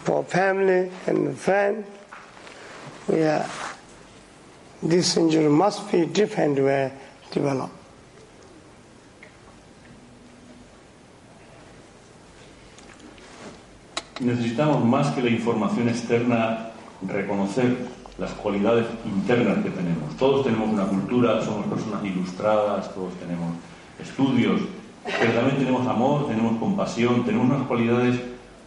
for 0.04 0.24
family 0.24 0.92
and 1.08 1.38
friend. 1.38 1.86
Are, 3.10 3.46
this 4.84 5.18
injury 5.18 5.50
must 5.50 5.92
be 5.92 6.06
different 6.06 6.56
developed. 7.32 7.74
Necesitamos 14.20 14.84
más 14.86 15.16
que 15.16 15.24
la 15.24 15.30
información 15.30 15.89
externa 15.89 16.72
reconocer 17.08 17.78
las 18.18 18.32
cualidades 18.32 18.86
internas 19.06 19.63
que 19.63 19.70
tenemos. 19.70 20.16
Todos 20.18 20.44
tenemos 20.44 20.70
una 20.70 20.86
cultura, 20.86 21.42
somos 21.42 21.66
personas 21.68 22.04
ilustradas, 22.04 22.94
todos 22.94 23.13
tenemos 23.16 23.54
estudios, 24.00 24.62
pero 25.04 25.34
también 25.34 25.58
tenemos 25.58 25.88
amor, 25.88 26.28
tenemos 26.28 26.58
compasión, 26.60 27.24
tenemos 27.25 27.48
unas 27.48 27.66
cualidades 27.68 28.20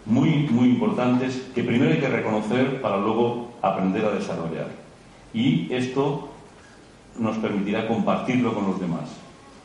muy, 0.07 0.49
muy 0.49 0.71
importantes 0.71 1.43
que 1.55 1.63
primero 1.63 1.93
hay 1.93 2.01
que 2.01 2.09
reconocer 2.09 2.81
para 2.81 2.97
luego 2.97 3.52
aprender 3.63 4.05
a 4.05 4.11
desarrollar. 4.11 4.69
Y 5.33 5.73
esto 5.73 6.29
nos 7.19 7.37
permitirá 7.39 7.87
compartirlo 7.87 8.55
con 8.55 8.67
los 8.67 8.81
demás. 8.81 9.09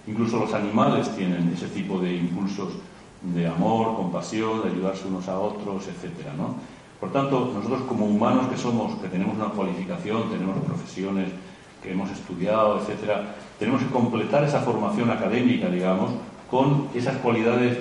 Incluso 0.05 0.39
los 0.39 0.53
animales 0.53 1.13
tienen 1.15 1.51
ese 1.53 1.67
tipo 1.67 1.99
de 1.99 2.15
impulsos 2.15 2.73
de 3.21 3.47
amor, 3.47 3.95
compasión, 3.95 4.61
de 4.63 4.69
ayudarse 4.69 5.07
unos 5.07 5.27
a 5.27 5.39
otros, 5.39 5.87
etcétera, 5.87 6.33
¿no? 6.37 6.55
Por 6.99 7.11
tanto, 7.11 7.51
nosotros 7.53 7.81
como 7.81 8.05
humanos 8.05 8.47
que 8.47 8.57
somos, 8.57 8.95
que 8.99 9.07
tenemos 9.07 9.35
una 9.35 9.49
cualificación, 9.49 10.29
tenemos 10.29 10.57
profesiones 10.63 11.29
que 11.83 11.91
hemos 11.91 12.09
estudiado, 12.09 12.79
etcétera, 12.79 13.35
tenemos 13.59 13.83
que 13.83 13.89
completar 13.89 14.43
esa 14.43 14.61
formación 14.61 15.11
académica, 15.11 15.69
digamos, 15.69 16.11
con 16.49 16.87
esas 16.95 17.17
cualidades 17.17 17.77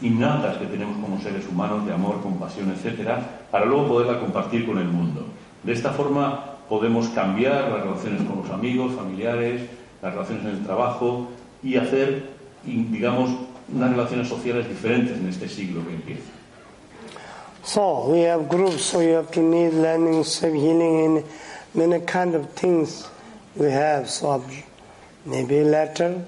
innatas 0.00 0.56
que 0.58 0.66
tenemos 0.66 0.96
como 0.98 1.20
seres 1.20 1.46
humanos 1.48 1.86
de 1.86 1.92
amor, 1.92 2.20
compasión, 2.22 2.70
etcétera, 2.70 3.46
para 3.50 3.66
luego 3.66 3.88
poderla 3.88 4.20
compartir 4.20 4.66
con 4.66 4.78
el 4.78 4.88
mundo. 4.88 5.26
De 5.66 5.72
esta 5.72 5.90
forma 5.90 6.44
podemos 6.68 7.08
cambiar 7.08 7.68
las 7.68 7.82
relaciones 7.82 8.22
con 8.22 8.42
los 8.42 8.50
amigos, 8.50 8.94
familiares, 8.94 9.62
las 10.00 10.14
relaciones 10.14 10.44
en 10.44 10.50
el 10.52 10.64
trabajo 10.64 11.26
y 11.60 11.76
hacer, 11.76 12.22
digamos, 12.64 13.30
unas 13.74 13.90
relaciones 13.90 14.28
sociales 14.28 14.68
diferentes 14.68 15.16
en 15.18 15.28
este 15.28 15.48
siglo 15.48 15.84
que 15.84 15.94
empieza. 15.94 16.30
So 17.64 18.06
we 18.08 18.20
have 18.28 18.48
groups, 18.48 18.84
so 18.84 19.00
you 19.00 19.14
have 19.14 19.32
to 19.32 19.40
need 19.40 19.72
learning, 19.72 20.22
healing, 20.22 21.16
in 21.16 21.24
many 21.74 21.98
kind 22.06 22.36
of 22.36 22.48
things 22.50 23.08
we 23.56 23.72
have. 23.72 24.08
So 24.08 24.40
maybe 25.24 25.64
later 25.64 26.22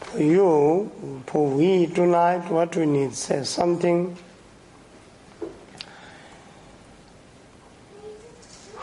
for 0.00 0.20
you, 0.20 0.90
for 1.26 1.46
we 1.46 1.86
tonight, 1.86 2.50
what 2.50 2.74
we 2.74 2.86
need, 2.86 3.14
say 3.14 3.44
something. 3.44 4.16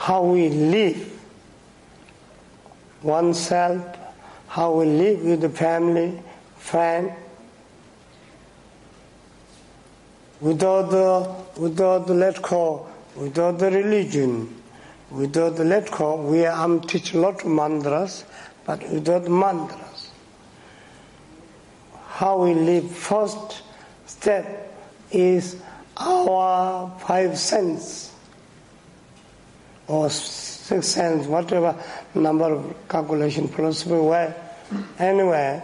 How 0.08 0.24
we 0.24 0.48
live 0.48 1.20
oneself, 3.04 3.84
how 4.48 4.72
we 4.72 4.86
live 4.86 5.22
with 5.22 5.42
the 5.42 5.50
family, 5.50 6.24
friend, 6.56 7.12
without 10.40 10.92
the, 10.92 11.62
without 11.62 12.08
the 12.08 12.14
let 12.14 12.42
go, 12.42 12.88
without 13.18 13.60
the 13.60 13.70
religion, 13.70 14.56
without 15.12 15.58
the 15.58 15.66
let 15.66 15.92
go, 15.92 16.16
we 16.16 16.46
am 16.46 16.80
teach 16.80 17.14
a 17.14 17.20
lot 17.20 17.44
of 17.44 17.52
mantras, 17.52 18.24
but 18.66 18.82
without 18.90 19.28
mantras. 19.28 20.12
How 22.08 22.46
we 22.46 22.54
live, 22.54 22.90
first 22.90 23.62
step 24.06 24.74
is 25.12 25.58
our 25.98 26.98
five 27.02 27.38
senses, 27.38 28.14
or 29.88 30.10
six 30.10 30.88
senses, 30.88 31.28
whatever 31.28 31.76
number 32.14 32.54
of 32.54 32.76
calculation 32.90 33.48
possible 33.48 34.10
way. 34.10 34.34
Anyway, 35.00 35.64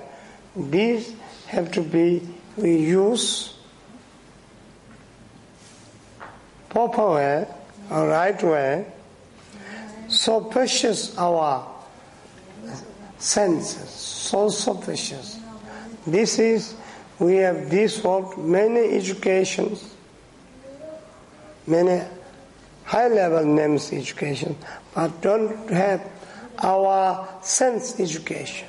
these 0.56 1.14
have 1.48 1.72
to 1.72 1.82
be 1.82 2.22
we 2.56 2.78
use 2.78 3.56
proper 6.70 7.14
way, 7.14 7.48
a 7.92 8.08
right 8.08 8.42
way, 8.44 8.86
so 10.08 10.42
precious 10.42 11.18
our 11.18 11.68
senses, 13.18 13.90
so 13.90 14.50
so 14.50 14.76
precious. 14.76 15.40
This 16.06 16.40
is, 16.40 16.76
we 17.20 17.38
have 17.38 17.70
this 17.70 18.04
world, 18.04 18.38
many 18.38 18.96
educations, 18.96 19.96
many 21.66 22.06
high 22.86 23.08
level 23.08 23.46
names 23.46 23.92
education, 23.94 24.56
but 24.94 25.22
don't 25.22 25.70
have 25.70 26.10
our 26.60 27.28
sense 27.42 28.00
education. 28.00 28.68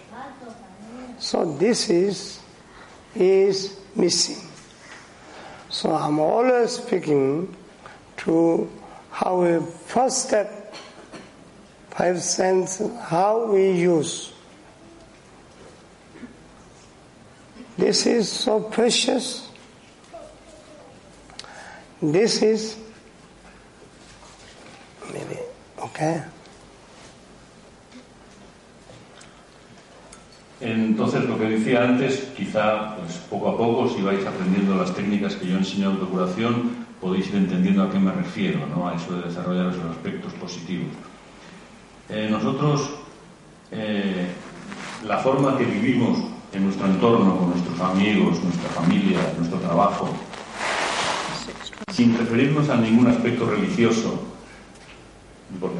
So 1.18 1.56
this 1.56 1.90
is, 1.90 2.40
is 3.14 3.78
missing. 3.94 4.46
So 5.70 5.92
I'm 5.92 6.18
always 6.18 6.72
speaking 6.72 7.54
to 8.18 8.70
how 9.10 9.42
we 9.42 9.64
first 9.86 10.28
step, 10.28 10.74
five 11.90 12.20
senses, 12.20 12.90
how 13.00 13.46
we 13.46 13.70
use. 13.72 14.32
This 17.76 18.06
is 18.06 18.30
so 18.30 18.60
precious. 18.60 19.48
This 22.00 22.42
is 22.42 22.76
okay. 25.78 26.22
Entonces, 30.60 31.24
lo 31.24 31.38
que 31.38 31.44
decía 31.44 31.82
antes, 31.84 32.32
quizá 32.36 32.96
pues, 32.96 33.16
poco 33.28 33.50
a 33.50 33.56
poco, 33.56 33.88
si 33.88 34.00
vais 34.00 34.24
aprendiendo 34.24 34.74
las 34.76 34.94
técnicas 34.94 35.34
que 35.34 35.48
yo 35.48 35.58
enseño 35.58 35.90
de 35.90 36.06
curación, 36.06 36.86
podéis 37.00 37.28
ir 37.28 37.36
entendiendo 37.36 37.82
a 37.82 37.90
qué 37.90 37.98
me 37.98 38.12
refiero, 38.12 38.60
¿no? 38.66 38.88
a 38.88 38.94
eso 38.94 39.14
de 39.16 39.28
desarrollar 39.28 39.72
esos 39.72 39.84
aspectos 39.90 40.32
positivos. 40.34 40.88
Eh, 42.08 42.28
nosotros, 42.30 42.94
eh, 43.72 44.28
la 45.06 45.18
forma 45.18 45.58
que 45.58 45.64
vivimos 45.64 46.18
en 46.52 46.64
nuestro 46.64 46.86
entorno, 46.86 47.36
con 47.36 47.50
nuestros 47.50 47.78
amigos, 47.80 48.42
nuestra 48.42 48.70
familia, 48.70 49.18
nuestro 49.36 49.58
trabajo, 49.58 50.08
sin 51.92 52.16
referirnos 52.16 52.70
a 52.70 52.76
ningún 52.76 53.08
aspecto 53.08 53.46
religioso, 53.46 54.33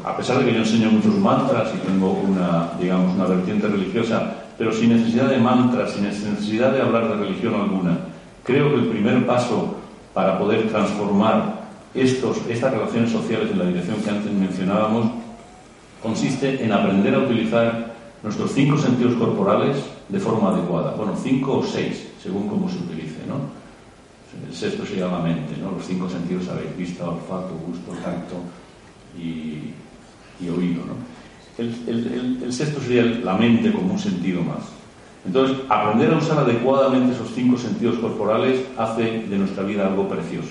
a 0.03 0.17
pesar 0.17 0.39
de 0.39 0.45
que 0.45 0.53
yo 0.53 0.59
enseño 0.59 0.91
muchos 0.91 1.15
mantras 1.15 1.73
y 1.73 1.77
tengo 1.85 2.11
una, 2.11 2.71
digamos, 2.79 3.15
una 3.15 3.25
vertiente 3.25 3.67
religiosa, 3.67 4.35
pero 4.57 4.71
sin 4.71 4.95
necesidad 4.95 5.29
de 5.29 5.37
mantras, 5.37 5.91
sin 5.91 6.03
necesidad 6.03 6.71
de 6.71 6.81
hablar 6.81 7.09
de 7.09 7.15
religión 7.15 7.55
alguna, 7.55 7.97
creo 8.43 8.69
que 8.69 8.75
el 8.75 8.87
primer 8.87 9.25
paso 9.25 9.75
para 10.13 10.37
poder 10.39 10.69
transformar 10.69 11.65
estos, 11.93 12.37
estas 12.49 12.73
relaciones 12.73 13.11
sociales 13.11 13.51
en 13.51 13.59
la 13.59 13.65
dirección 13.65 13.97
que 14.01 14.09
antes 14.09 14.31
mencionábamos, 14.31 15.11
consiste 16.01 16.63
en 16.63 16.71
aprender 16.71 17.15
a 17.15 17.19
utilizar 17.19 17.93
nuestros 18.23 18.51
cinco 18.51 18.77
sentidos 18.77 19.15
corporales 19.15 19.77
de 20.09 20.19
forma 20.19 20.49
adecuada. 20.49 20.93
Bueno, 20.95 21.13
cinco 21.21 21.59
o 21.59 21.63
seis, 21.63 22.07
según 22.21 22.47
cómo 22.47 22.69
se 22.69 22.77
utilice, 22.77 23.25
¿no? 23.27 23.65
El 24.47 24.53
sexto 24.53 24.85
se 24.85 24.97
llama 24.97 25.19
mente, 25.19 25.55
¿no? 25.61 25.71
Los 25.71 25.85
cinco 25.85 26.09
sentidos 26.09 26.45
sabéis, 26.45 26.75
vista, 26.77 27.09
olfato, 27.09 27.53
gusto, 27.65 27.91
tacto 28.03 28.35
y, 29.17 29.73
oído, 30.49 30.83
¿no? 30.85 30.95
el 31.57 32.51
sexto 32.51 32.81
sería 32.81 33.03
la 33.03 33.35
mente 33.35 33.71
como 33.71 33.93
un 33.93 33.99
sentido 33.99 34.41
más. 34.41 34.75
Entonces, 35.25 35.57
aprender 35.69 36.13
a 36.13 36.17
usar 36.17 36.39
adecuadamente 36.39 37.15
esos 37.15 37.31
cinco 37.33 37.57
sentidos 37.57 37.97
corporales 37.97 38.61
hace 38.77 39.23
de 39.27 39.37
nuestra 39.37 39.63
vida 39.63 39.87
algo 39.87 40.07
precioso. 40.07 40.49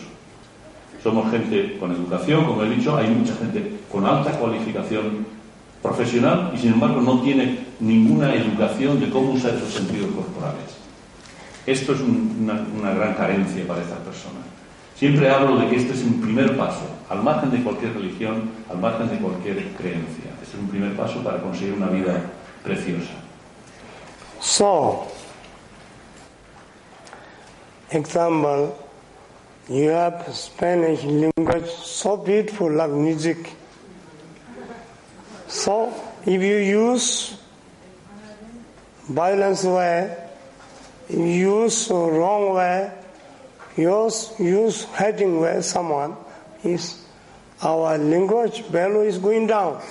Somos 1.03 1.31
gente 1.31 1.77
con 1.79 1.93
educación, 1.93 2.45
como 2.45 2.65
he 2.65 2.71
dicho, 2.71 2.97
hay 2.97 3.09
mucha 3.09 3.37
gente 3.37 3.79
con 3.91 4.05
alta 4.05 4.33
cualificación 4.33 5.27
profesional 5.81 6.51
y 6.55 6.59
sin 6.59 6.73
embargo 6.73 7.01
no 7.01 7.21
tiene 7.21 7.59
ninguna 7.79 8.35
educación 8.35 8.99
de 8.99 9.11
cómo 9.11 9.33
usar 9.33 9.55
esos 9.55 9.73
sentidos 9.73 10.11
corporales. 10.13 10.75
Esto 11.67 11.93
es 11.93 12.01
una, 12.01 12.95
gran 12.95 13.15
carencia 13.15 13.67
para 13.67 13.83
estas 13.83 13.99
personas. 13.99 14.43
Siempre 14.97 15.31
hablo 15.31 15.57
de 15.57 15.69
que 15.69 15.77
este 15.77 15.93
es 15.93 16.03
un 16.03 16.21
primer 16.21 16.57
paso, 16.57 16.87
al 17.15 17.23
margen 17.23 17.51
de 17.51 17.63
cualquier 17.63 17.95
religión, 17.95 18.51
al 18.69 18.79
margen 18.79 19.09
de 19.09 19.19
cualquier 19.19 19.57
creencia. 19.75 20.31
Este 20.43 20.57
es 20.57 20.63
un 20.63 20.69
primer 20.69 20.97
paso 20.97 21.23
para 21.23 21.39
conseguir 21.41 21.75
una 21.75 21.87
vida 21.87 22.21
preciosa. 22.65 23.13
So, 24.41 25.07
example, 27.91 28.75
you 29.69 29.91
have 29.91 30.27
Spanish 30.35 31.05
language 31.05 31.71
so 31.71 32.17
beautiful 32.17 32.71
like 32.71 32.91
music. 32.91 33.51
So, 35.47 35.93
if 36.27 36.43
you 36.43 36.57
use 36.57 37.39
violence 39.09 39.65
way, 39.65 40.17
use 41.09 41.91
wrong 41.91 42.55
way, 42.55 42.91
use 43.77 44.33
use 44.41 44.85
hating 44.97 45.41
way, 45.41 45.63
someone 45.63 46.17
is 46.65 47.04
our 47.63 47.99
language 47.99 48.63
value 48.65 49.03
is 49.03 49.19
going 49.19 49.47
down. 49.47 49.83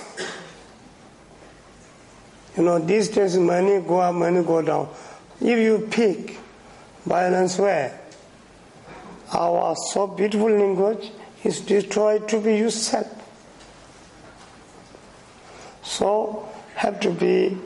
You 2.56 2.62
know, 2.62 2.78
these 2.78 3.08
days 3.08 3.36
money 3.36 3.80
go 3.80 3.98
up, 3.98 4.14
money 4.14 4.42
go 4.44 4.62
down. 4.62 4.88
If 5.40 5.58
you 5.58 5.88
pick 5.90 6.38
violence 7.04 7.58
where 7.58 8.00
our 9.32 9.74
so 9.74 10.06
beautiful 10.06 10.50
language 10.50 11.10
is 11.42 11.60
destroyed 11.60 12.28
to 12.28 12.40
be 12.40 12.56
yourself. 12.56 13.08
So 15.82 16.48
have 16.76 17.00
to 17.00 17.10
be 17.10 17.58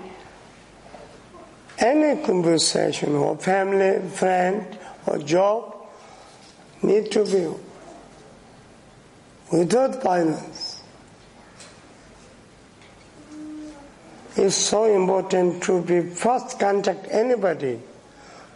any 1.78 2.24
conversation 2.24 3.14
or 3.14 3.36
family, 3.36 4.08
friend 4.08 4.78
or 5.06 5.18
job 5.18 5.76
need 6.82 7.10
to 7.12 7.24
be 7.24 7.67
without 9.50 10.02
violence. 10.02 10.78
it's 14.38 14.54
so 14.54 14.84
important 14.84 15.60
to 15.64 15.82
be 15.82 16.00
first 16.00 16.60
contact 16.60 17.08
anybody, 17.10 17.80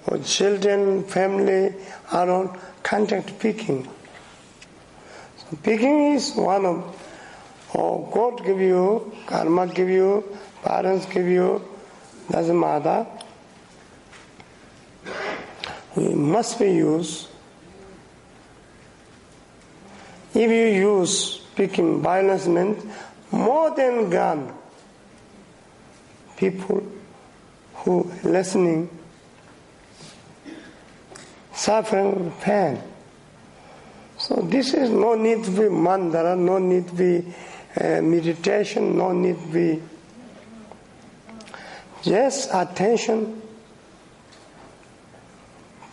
or 0.07 0.19
children, 0.19 1.03
family, 1.05 1.75
around, 2.13 2.57
contact 2.85 3.37
picking. 3.41 3.85
So 5.39 5.59
picking 5.65 6.13
is 6.13 6.35
one 6.37 6.65
of, 6.67 7.01
oh, 7.75 8.09
God 8.13 8.45
give 8.45 8.61
you, 8.61 9.13
karma 9.27 9.67
give 9.67 9.89
you, 9.89 10.25
parents 10.63 11.07
give 11.07 11.27
you, 11.27 11.61
doesn't 12.31 12.59
matter. 12.59 13.05
We 15.97 16.15
must 16.15 16.61
be 16.61 16.71
used. 16.71 17.29
If 20.35 20.51
you 20.51 20.99
use 20.99 21.39
picking 21.55 22.01
violence 22.01 22.47
means 22.47 22.85
more 23.31 23.75
than 23.75 24.09
gun, 24.09 24.53
people 26.37 26.83
who 27.75 28.11
listening 28.25 28.89
suffering 31.53 32.33
pain. 32.41 32.81
So 34.19 34.37
this 34.37 34.73
is 34.73 34.89
no 34.89 35.15
need 35.15 35.45
to 35.45 35.51
be 35.51 35.69
mandala, 35.69 36.39
no 36.39 36.59
need 36.59 36.89
to 36.89 36.95
be 36.95 37.35
uh, 37.81 38.01
meditation, 38.01 38.97
no 38.97 39.13
need 39.13 39.37
to 39.39 39.49
be 39.49 39.83
just 42.03 42.51
attention 42.53 43.43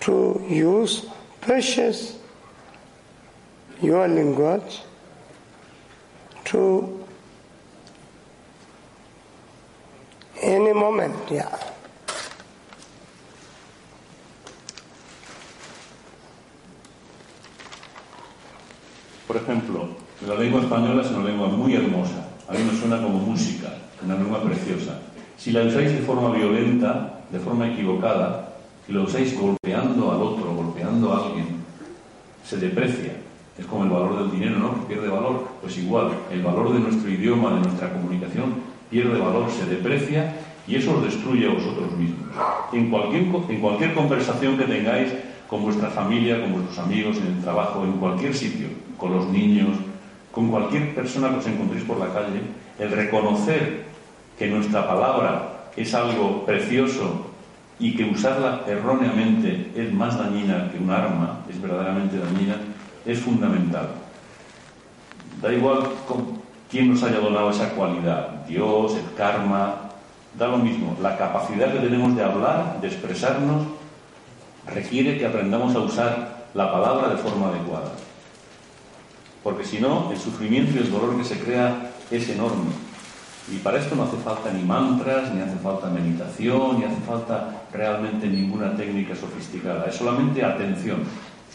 to 0.02 0.43
use 0.47 1.06
precious 1.41 2.17
your 3.82 4.08
language 4.08 4.82
to 6.46 7.06
any 10.42 10.74
moment, 10.74 11.15
yeah. 11.32 11.48
Por 19.28 19.38
ejemplo, 19.38 19.89
la 20.28 20.36
lengua 20.36 20.62
española 20.62 21.04
es 21.04 21.12
una 21.12 21.24
lengua 21.24 21.48
muy 21.48 21.76
hermosa. 21.76 22.30
A 22.48 22.54
mí 22.54 22.63
me 22.63 22.78
suena 22.78 23.02
como 23.02 23.20
música, 23.20 23.74
una 24.04 24.15
lengua 24.15 24.42
preciosa. 24.42 25.00
Si 25.38 25.52
la 25.52 25.62
usáis 25.63 25.92
de 25.94 26.02
forma 26.02 26.36
violenta, 26.36 27.22
de 27.32 27.39
forma 27.39 27.72
equivocada, 27.72 28.56
si 28.88 28.94
la 28.94 29.02
usáis 29.02 29.39
golpeando 29.39 30.12
al 30.12 30.22
otro, 30.22 30.56
golpeando 30.56 31.13
a 31.13 31.28
alguien, 31.28 31.63
se 32.44 32.58
deprecia. 32.58 33.29
Es 33.60 33.65
como 33.65 33.84
el 33.84 33.89
valor 33.89 34.19
del 34.19 34.32
dinero, 34.32 34.58
¿no? 34.60 34.74
Que 34.76 34.93
pierde 34.93 35.10
valor. 35.10 35.48
Pues 35.62 35.78
igual, 35.78 36.12
el 36.32 36.41
valor 36.41 36.74
de 36.74 36.80
nuestro 36.80 37.10
idioma, 37.10 37.56
de 37.56 37.62
nuestra 37.62 37.91
comunicación, 37.91 38.56
pierde 38.89 39.19
valor, 39.19 39.50
se 39.52 39.65
deprecia 39.65 40.34
y 40.65 40.76
eso 40.76 40.95
os 40.95 41.04
destruye 41.04 41.48
a 41.48 41.54
vosotros 41.54 41.91
mismos. 41.98 42.28
En 42.72 42.89
cualquier, 42.89 43.24
en 43.24 43.60
cualquier 43.60 43.93
conversación 43.93 44.58
que 44.58 44.65
tengáis 44.65 45.10
con 45.50 45.63
vuestra 45.63 45.89
familia, 45.89 46.41
con 46.41 46.54
vuestros 46.54 46.80
amigos, 46.80 47.17
en 47.17 47.28
el 47.28 47.41
trabajo, 47.41 47.84
en 47.84 47.93
cualquier 47.93 48.36
sitio, 48.36 48.67
con 48.98 49.13
los 49.13 49.28
niños, 49.28 49.76
con 50.32 50.50
cualquier 50.50 50.93
persona 50.93 51.30
que 51.30 51.38
os 51.38 51.48
encontréis 51.48 51.84
por 51.84 51.98
la 51.98 52.13
calle, 52.13 52.41
el 52.78 52.91
reconocer 52.91 53.84
que 54.38 54.48
nuestra 54.48 54.88
palabra 54.88 55.72
es 55.76 55.93
algo 55.93 56.45
precioso 56.45 57.26
y 57.80 57.95
que 57.95 58.06
usarla 58.06 58.62
erróneamente 58.67 59.72
es 59.76 59.91
más 59.91 60.17
dañina 60.17 60.69
que 60.72 60.78
un 60.78 60.91
arma, 60.91 61.39
es 61.50 61.60
verdaderamente 61.62 62.19
dañina, 62.19 62.56
es 63.06 63.20
fundamental. 63.20 63.90
Da 65.42 65.54
igual 65.54 65.84
quién 66.70 66.92
nos 66.92 67.04
haya 67.04 67.20
donado 67.20 67.50
esa 67.50 67.70
cualidad, 67.70 68.46
Dios, 68.48 68.96
el 68.96 69.16
karma, 69.16 69.90
da 70.38 70.48
lo 70.48 70.58
mismo. 70.58 70.98
La 71.02 71.18
capacidad 71.18 71.72
que 71.72 71.80
tenemos 71.80 72.16
de 72.16 72.24
hablar, 72.24 72.80
de 72.82 72.88
expresarnos, 72.88 73.68
requiere 74.68 75.18
que 75.18 75.26
aprendamos 75.26 75.76
a 75.76 75.80
usar 75.80 76.46
la 76.54 76.72
palabra 76.72 77.10
de 77.10 77.18
forma 77.18 77.50
adecuada. 77.50 77.92
Porque 79.44 79.64
si 79.64 79.80
no, 79.80 80.12
el 80.12 80.20
sufrimiento 80.20 80.76
y 80.76 80.80
el 80.80 80.92
dolor 80.92 81.18
que 81.18 81.24
se 81.24 81.40
crea 81.40 81.92
es 82.12 82.30
enorme. 82.30 82.72
Y 83.52 83.58
para 83.58 83.80
esto 83.80 83.96
no 83.96 84.04
hace 84.04 84.18
falta 84.18 84.52
ni 84.52 84.62
mantras, 84.64 85.34
ni 85.34 85.42
hace 85.42 85.58
falta 85.58 85.90
meditación, 85.90 86.80
ni 86.80 86.86
hace 86.86 87.02
falta 87.08 87.64
realmente 87.74 88.28
ninguna 88.28 88.76
técnica 88.76 89.16
sofisticada. 89.16 89.86
Es 89.86 89.96
solamente 89.96 90.44
atención. 90.44 91.04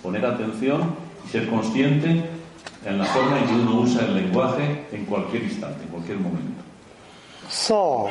Poner 0.02 0.26
atención 0.26 1.03
ser 1.30 1.48
consciente 1.48 2.24
en 2.84 2.98
la 2.98 3.04
forma 3.04 3.38
en 3.38 3.46
que 3.46 3.52
uno 3.54 3.80
usa 3.80 4.02
el 4.04 4.14
lenguaje 4.14 4.86
en 4.92 5.04
cualquier 5.06 5.44
instante, 5.44 5.84
en 5.84 5.88
cualquier 5.88 6.18
momento. 6.18 6.62
So, 7.48 8.10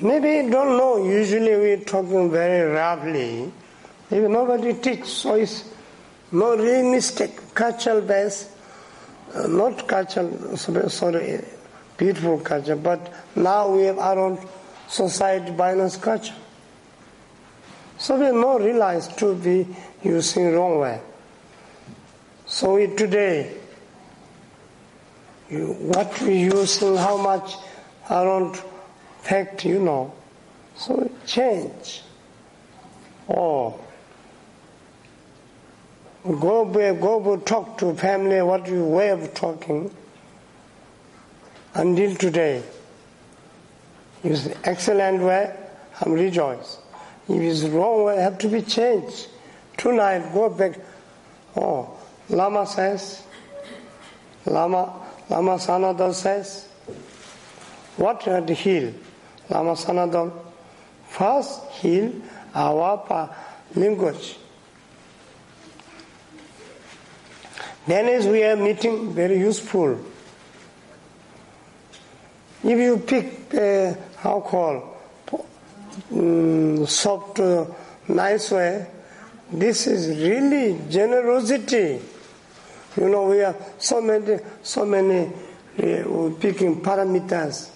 maybe 0.00 0.48
don't 0.50 0.76
know, 0.76 0.98
usually 0.98 1.54
we're 1.56 1.84
talking 1.84 2.30
very 2.30 2.70
roughly. 2.70 3.52
Maybe 4.10 4.28
nobody 4.28 4.74
teach, 4.74 5.04
so 5.04 5.34
it's 5.34 5.64
no 6.30 6.56
real 6.56 6.90
mistake. 6.90 7.54
Cultural 7.54 8.00
base, 8.02 8.50
uh, 9.34 9.46
not 9.46 9.86
cultural, 9.88 10.56
sorry, 10.56 11.44
beautiful 11.96 12.38
culture, 12.40 12.76
but 12.76 13.12
now 13.34 13.68
we 13.68 13.84
have 13.84 13.98
our 13.98 14.18
own 14.18 14.38
society 14.88 15.50
violence 15.52 15.96
culture. 15.96 16.34
So 17.98 18.16
we 18.16 18.38
not 18.38 18.60
realize 18.60 19.08
to 19.16 19.34
be 19.34 19.66
using 20.02 20.52
wrong 20.52 20.80
way. 20.80 21.00
So 22.46 22.76
today, 22.94 23.56
you, 25.48 25.72
what 25.74 26.20
we 26.20 26.38
using, 26.40 26.96
how 26.96 27.16
much 27.16 27.54
around 28.10 28.60
fact, 29.22 29.64
you 29.64 29.78
know. 29.78 30.12
So 30.76 31.10
change. 31.26 32.02
Or 33.26 33.78
go 36.24 36.64
back, 36.64 37.00
go 37.00 37.36
talk 37.38 37.78
to 37.78 37.94
family 37.94 38.42
what 38.42 38.66
you 38.66 38.84
way 38.84 39.10
of 39.10 39.32
talking 39.34 39.94
until 41.74 42.14
today. 42.16 42.62
Use 44.22 44.48
excellent 44.64 45.22
way, 45.22 45.54
I'm 46.00 46.12
rejoice. 46.12 46.78
If 47.28 47.40
it's 47.40 47.62
wrong 47.64 48.04
way, 48.04 48.16
have 48.20 48.38
to 48.38 48.48
be 48.48 48.62
changed. 48.62 49.28
Tonight, 49.76 50.32
go 50.32 50.50
back. 50.50 50.78
Oh, 51.56 51.93
Lama 52.28 52.66
says, 52.66 53.22
Lama, 54.46 54.92
Lama 55.28 55.56
Sanadal 55.56 56.14
says, 56.14 56.68
what 57.96 58.22
had 58.22 58.48
heal? 58.50 58.92
Lama 59.48 59.72
Sanadal, 59.72 60.32
first 61.08 61.62
heal 61.72 62.12
our 62.54 63.30
language. 63.74 64.36
Then 67.86 68.06
as 68.08 68.26
we 68.26 68.42
are 68.42 68.56
meeting, 68.56 69.12
very 69.12 69.38
useful. 69.38 70.00
If 72.62 72.78
you 72.78 72.96
pick, 72.98 73.54
uh, 73.54 73.94
how 74.16 74.40
call, 74.40 74.96
um, 76.10 76.86
soft, 76.86 77.40
uh, 77.40 77.66
nice 78.08 78.50
way, 78.50 78.86
this 79.52 79.86
is 79.86 80.08
really 80.18 80.80
generosity. 80.88 82.00
You 82.96 83.08
know, 83.08 83.24
we 83.28 83.38
have 83.38 83.74
so 83.78 84.00
many, 84.00 84.38
so 84.62 84.84
many 84.84 85.26
uh, 85.26 86.30
picking 86.38 86.80
parameters. 86.80 87.70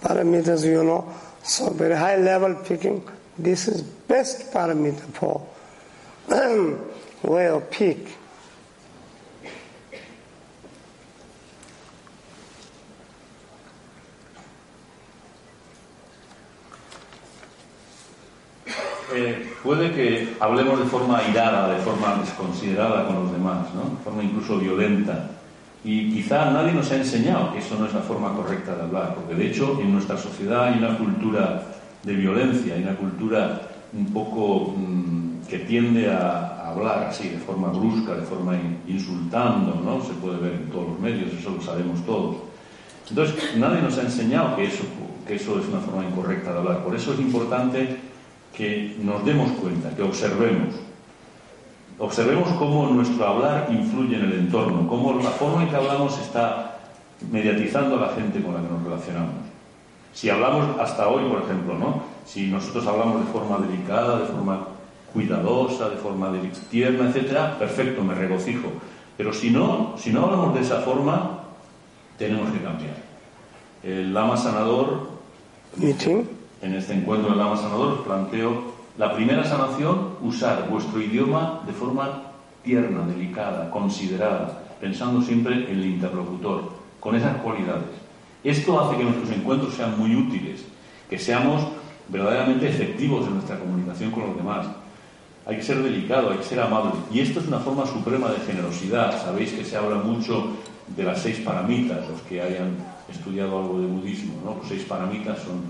Parameters, 0.00 0.64
you 0.64 0.82
know, 0.82 1.14
so 1.42 1.70
very 1.70 1.94
high 1.96 2.16
level 2.16 2.54
picking. 2.64 3.06
This 3.38 3.68
is 3.68 3.82
best 3.82 4.52
parameter 4.52 5.00
for 5.14 5.46
way 7.22 7.48
of 7.48 7.70
pick. 7.70 7.98
Eh, 19.12 19.54
puede 19.62 19.90
que 19.92 20.36
hablemos 20.38 20.78
de 20.78 20.84
forma 20.84 21.18
airada, 21.18 21.74
de 21.74 21.80
forma 21.80 22.20
desconsiderada 22.20 23.06
con 23.06 23.24
los 23.24 23.32
demás, 23.32 23.66
¿no? 23.74 23.96
de 23.96 24.04
forma 24.04 24.22
incluso 24.22 24.58
violenta. 24.58 25.30
Y 25.82 26.12
quizá 26.12 26.50
nadie 26.50 26.72
nos 26.72 26.90
ha 26.92 26.96
enseñado 26.96 27.52
que 27.52 27.58
eso 27.58 27.76
no 27.78 27.86
es 27.86 27.94
la 27.94 28.00
forma 28.00 28.32
correcta 28.34 28.76
de 28.76 28.82
hablar, 28.82 29.14
porque 29.14 29.34
de 29.34 29.48
hecho 29.48 29.80
en 29.80 29.92
nuestra 29.92 30.16
sociedad 30.16 30.64
hay 30.64 30.78
una 30.78 30.96
cultura 30.96 31.62
de 32.04 32.14
violencia, 32.14 32.74
hay 32.74 32.82
una 32.82 32.96
cultura 32.96 33.62
un 33.92 34.06
poco 34.12 34.74
mm, 34.76 35.48
que 35.48 35.60
tiende 35.60 36.10
a, 36.10 36.58
hablar 36.70 37.08
así, 37.08 37.30
de 37.30 37.38
forma 37.38 37.66
brusca, 37.66 38.14
de 38.14 38.22
forma 38.22 38.54
in, 38.54 38.78
insultando, 38.86 39.82
¿no? 39.84 40.00
Se 40.04 40.12
puede 40.12 40.38
ver 40.38 40.52
en 40.52 40.70
todos 40.70 40.90
los 40.90 41.00
medios, 41.00 41.32
eso 41.36 41.50
lo 41.50 41.60
sabemos 41.60 42.06
todos. 42.06 42.36
Entonces, 43.08 43.56
nadie 43.56 43.82
nos 43.82 43.98
ha 43.98 44.02
enseñado 44.02 44.54
que 44.54 44.66
eso, 44.66 44.84
que 45.26 45.34
eso 45.34 45.58
es 45.58 45.66
una 45.66 45.80
forma 45.80 46.04
incorrecta 46.04 46.52
de 46.52 46.58
hablar. 46.60 46.84
Por 46.84 46.94
eso 46.94 47.12
es 47.12 47.18
importante 47.18 47.98
que 48.60 48.94
nos 49.02 49.24
demos 49.24 49.50
cuenta, 49.52 49.88
que 49.96 50.02
observemos. 50.02 50.74
Observemos 51.98 52.46
cómo 52.58 52.88
nuestro 52.88 53.26
hablar 53.26 53.68
influye 53.70 54.16
en 54.16 54.24
el 54.24 54.32
entorno, 54.34 54.86
cómo 54.86 55.14
la 55.14 55.30
forma 55.30 55.62
en 55.62 55.70
que 55.70 55.76
hablamos 55.76 56.18
está 56.18 56.78
mediatizando 57.32 57.96
a 57.96 58.08
la 58.08 58.08
gente 58.12 58.42
con 58.42 58.52
la 58.52 58.60
que 58.60 58.68
nos 58.68 58.84
relacionamos. 58.84 59.34
Si 60.12 60.28
hablamos 60.28 60.78
hasta 60.78 61.08
hoy, 61.08 61.24
por 61.30 61.42
ejemplo, 61.42 61.78
¿no? 61.78 62.02
Si 62.26 62.48
nosotros 62.48 62.86
hablamos 62.86 63.24
de 63.24 63.32
forma 63.32 63.66
delicada, 63.66 64.18
de 64.18 64.26
forma 64.26 64.66
cuidadosa, 65.14 65.88
de 65.88 65.96
forma 65.96 66.30
tierna, 66.70 67.08
etcétera, 67.08 67.58
perfecto, 67.58 68.02
me 68.04 68.14
regocijo. 68.14 68.68
Pero 69.16 69.32
si 69.32 69.50
no, 69.50 69.94
si 69.96 70.12
no 70.12 70.24
hablamos 70.24 70.54
de 70.54 70.60
esa 70.60 70.80
forma, 70.80 71.44
tenemos 72.18 72.50
que 72.50 72.58
cambiar. 72.58 72.96
El 73.82 74.12
Lama 74.12 74.36
Sanador, 74.36 75.08
en 76.62 76.74
este 76.74 76.94
encuentro 76.94 77.30
del 77.30 77.38
Lama 77.38 77.56
Sanador, 77.56 78.04
planteo 78.04 78.80
la 78.98 79.14
primera 79.14 79.44
sanación, 79.44 80.16
usar 80.20 80.68
vuestro 80.68 81.00
idioma 81.00 81.62
de 81.66 81.72
forma 81.72 82.22
tierna, 82.62 83.06
delicada, 83.06 83.70
considerada, 83.70 84.62
pensando 84.80 85.22
siempre 85.22 85.70
en 85.70 85.78
el 85.78 85.86
interlocutor, 85.86 86.72
con 86.98 87.16
esas 87.16 87.36
cualidades. 87.38 87.88
Esto 88.44 88.80
hace 88.80 88.96
que 88.96 89.04
nuestros 89.04 89.30
encuentros 89.30 89.74
sean 89.74 89.98
muy 89.98 90.14
útiles, 90.14 90.64
que 91.08 91.18
seamos 91.18 91.62
verdaderamente 92.08 92.68
efectivos 92.68 93.26
en 93.26 93.34
nuestra 93.34 93.58
comunicación 93.58 94.10
con 94.10 94.26
los 94.26 94.36
demás. 94.36 94.66
Hay 95.46 95.56
que 95.56 95.62
ser 95.62 95.82
delicado, 95.82 96.30
hay 96.30 96.38
que 96.38 96.44
ser 96.44 96.60
amable. 96.60 96.92
Y 97.10 97.20
esto 97.20 97.40
es 97.40 97.48
una 97.48 97.58
forma 97.58 97.86
suprema 97.86 98.28
de 98.30 98.40
generosidad. 98.40 99.22
Sabéis 99.22 99.52
que 99.52 99.64
se 99.64 99.76
habla 99.76 99.96
mucho 99.96 100.48
de 100.94 101.04
las 101.04 101.22
seis 101.22 101.38
paramitas, 101.40 102.08
los 102.08 102.20
que 102.22 102.42
hayan 102.42 102.76
estudiado 103.10 103.58
algo 103.58 103.80
de 103.80 103.86
budismo. 103.86 104.34
¿no? 104.44 104.56
Los 104.56 104.68
seis 104.68 104.84
paramitas 104.84 105.38
son 105.38 105.62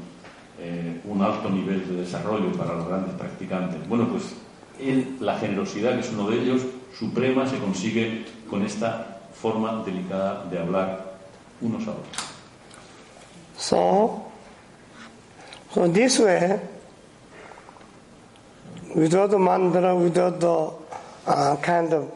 eh, 0.60 1.00
un 1.04 1.22
alto 1.22 1.48
nivel 1.48 1.88
de 1.88 2.02
desarrollo 2.02 2.52
para 2.52 2.74
los 2.74 2.86
grandes 2.86 3.14
practicantes. 3.14 3.88
Bueno, 3.88 4.08
pues 4.08 4.34
la 5.20 5.38
generosidad, 5.38 5.94
que 5.94 6.00
es 6.00 6.10
uno 6.10 6.28
de 6.30 6.40
ellos, 6.40 6.62
suprema, 6.98 7.46
se 7.46 7.58
consigue 7.58 8.24
con 8.48 8.62
esta 8.62 9.20
forma 9.34 9.82
delicada 9.84 10.44
de 10.44 10.58
hablar 10.58 11.16
unos 11.60 11.86
a 11.86 11.90
otros. 11.92 12.30
So, 13.56 14.24
so 15.72 15.88
this 15.88 16.18
way, 16.18 16.58
without 18.94 19.30
the 19.30 19.38
mantra, 19.38 19.94
without 19.94 20.40
the 20.40 20.72
uh, 21.26 21.56
kind 21.56 21.92
of 21.92 22.10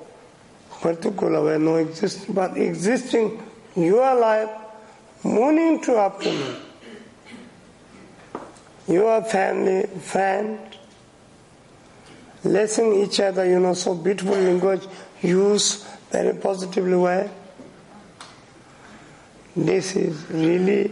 particular 0.81 1.45
way, 1.45 1.59
no 1.59 1.77
exist, 1.77 2.33
but 2.35 2.57
existing 2.57 3.43
your 3.77 4.15
life 4.15 4.51
morning 5.23 5.81
to 5.83 5.99
afternoon. 5.99 6.57
Your 8.89 9.23
family, 9.23 9.87
friend, 10.01 10.59
listen 12.45 12.93
each 12.95 13.21
other, 13.21 13.45
you 13.49 13.59
know, 13.59 13.75
so 13.75 13.95
beautiful 13.95 14.37
language, 14.37 14.83
use 15.23 15.87
very 16.11 16.35
positively 16.37 16.97
way. 16.97 17.31
This 19.57 19.97
is 19.97 20.31
really 20.31 20.91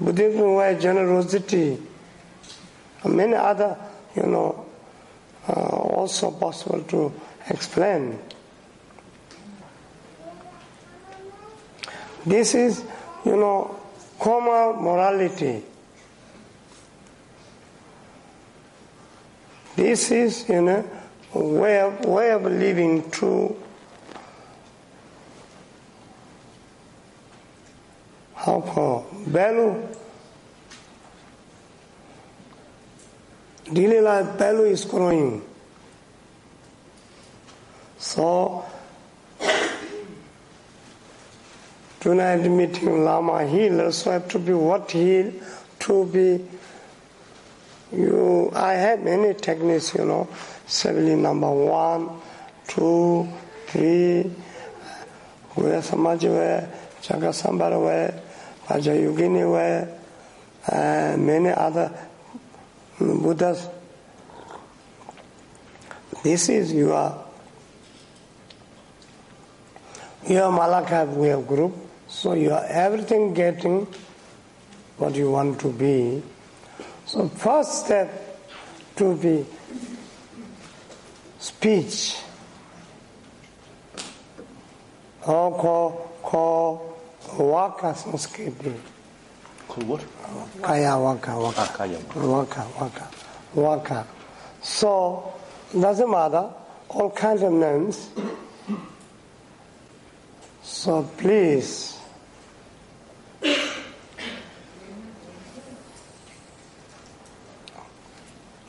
Buddhism 0.00 0.54
way 0.54 0.78
generosity. 0.80 1.78
Many 3.04 3.34
other, 3.34 3.76
you 4.14 4.24
know, 4.24 4.66
uh, 5.48 5.52
also 5.52 6.30
possible 6.30 6.82
to 6.82 7.12
explain. 7.50 8.18
This 12.24 12.54
is, 12.54 12.84
you 13.24 13.36
know, 13.36 13.78
common 14.18 14.82
morality. 14.82 15.62
This 19.76 20.10
is, 20.10 20.48
you 20.48 20.62
know, 20.62 20.84
way 21.34 21.80
of, 21.80 22.04
way 22.04 22.32
of 22.32 22.42
living 22.42 23.08
true. 23.10 23.56
How 28.34 28.60
called 28.60 29.10
value. 29.26 29.86
Daily 33.72 34.00
life 34.00 34.26
value 34.38 34.64
is 34.64 34.84
growing. 34.84 35.42
So 37.98 38.64
Tonight 42.00 42.48
meeting 42.48 43.04
Lama 43.04 43.44
healer, 43.46 43.90
so 43.90 44.10
I 44.10 44.14
have 44.14 44.28
to 44.28 44.38
be 44.38 44.52
what 44.52 44.90
heal, 44.90 45.32
to 45.80 46.06
be 46.06 46.44
you 47.90 48.50
I 48.54 48.74
have 48.74 49.02
many 49.02 49.34
techniques, 49.34 49.94
you 49.94 50.04
know, 50.04 50.28
Seveli 50.66 51.16
number 51.18 51.50
one, 51.50 52.10
two, 52.66 53.26
three, 53.66 54.30
Guya 55.54 55.80
Samaji 55.82 56.28
way, 56.28 56.68
Sambara 57.00 57.82
way, 57.82 58.22
Raja 58.68 58.90
Yogini 58.90 59.50
way, 59.52 59.88
and 60.70 61.14
uh, 61.14 61.24
many 61.24 61.48
other 61.48 61.90
Buddhas. 62.98 63.68
This 66.22 66.48
is 66.48 66.72
your 66.72 67.24
your 70.28 70.52
Malaka 70.52 71.06
way 71.06 71.42
group. 71.42 71.87
So 72.08 72.32
you 72.32 72.52
are 72.52 72.64
everything 72.64 73.34
getting 73.34 73.86
what 74.96 75.14
you 75.14 75.30
want 75.30 75.60
to 75.60 75.72
be. 75.72 76.22
So 77.06 77.28
first 77.28 77.84
step 77.84 78.40
to 78.96 79.14
be 79.16 79.46
speech. 81.38 82.16
Or 85.26 85.52
call, 85.58 86.10
call 86.22 86.98
waka 87.38 87.92
Sanskriti. 87.92 88.74
Call 89.68 89.84
what? 89.84 90.04
Kaya 90.62 90.98
waka, 90.98 91.38
waka. 91.38 91.60
Ah, 91.60 91.74
kaya. 91.76 91.98
Waka, 92.16 92.66
waka, 92.80 93.08
waka. 93.54 94.06
So, 94.62 95.34
doesn't 95.78 96.10
matter, 96.10 96.48
all 96.88 97.10
kinds 97.10 97.42
of 97.42 97.52
names. 97.52 98.08
So 100.62 101.02
please, 101.16 101.97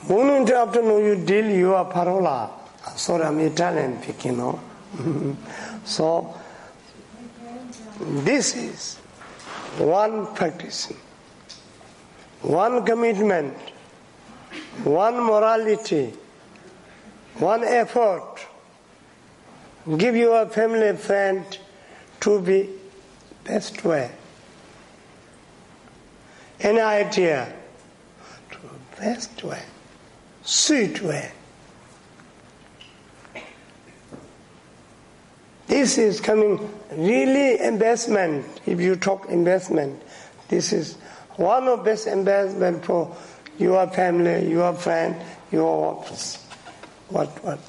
Morning 0.10 0.44
to 0.48 0.56
afternoon 0.58 1.06
you 1.06 1.16
deal 1.24 1.48
your 1.52 1.86
parola. 1.86 2.50
Sorry, 2.96 3.24
I'm 3.24 3.40
Italian 3.42 4.02
speaking, 4.02 4.38
so, 5.84 6.36
this 8.26 8.56
is 8.56 8.96
one 9.78 10.34
practice, 10.34 10.92
one 12.42 12.84
commitment, 12.88 13.56
one 14.84 15.18
morality, 15.18 16.12
one 17.38 17.64
effort. 17.64 18.48
Give 19.96 20.16
your 20.16 20.48
family 20.48 20.98
friend 20.98 21.46
to 22.22 22.42
be 22.42 22.68
best 23.44 23.86
way. 23.86 24.10
Any 26.60 26.82
idea 26.82 27.54
to 28.50 28.58
best 29.00 29.44
way, 29.44 29.62
This 35.68 36.00
is 36.00 36.20
coming 36.20 36.74
really 36.92 37.60
investment. 37.60 38.48
If 38.66 38.82
you 38.82 38.96
talk 38.96 39.30
investment, 39.30 40.02
this 40.48 40.74
is 40.74 40.96
one 41.36 41.68
of 41.68 41.86
best 41.86 42.08
investment 42.08 42.84
for 42.84 43.16
your 43.60 43.86
family, 43.90 44.50
your 44.50 44.74
friend, 44.74 45.16
your 45.52 45.98
office. 45.98 46.44
what 47.10 47.28
what. 47.44 47.60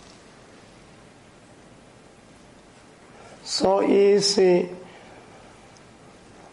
So 3.45 3.83
is 3.83 4.39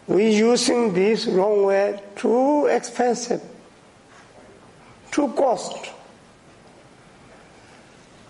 we 0.06 0.30
using 0.36 0.92
this 0.92 1.26
wrong 1.26 1.64
way 1.64 2.02
too 2.16 2.66
expensive, 2.66 3.40
too 5.10 5.28
cost. 5.28 5.92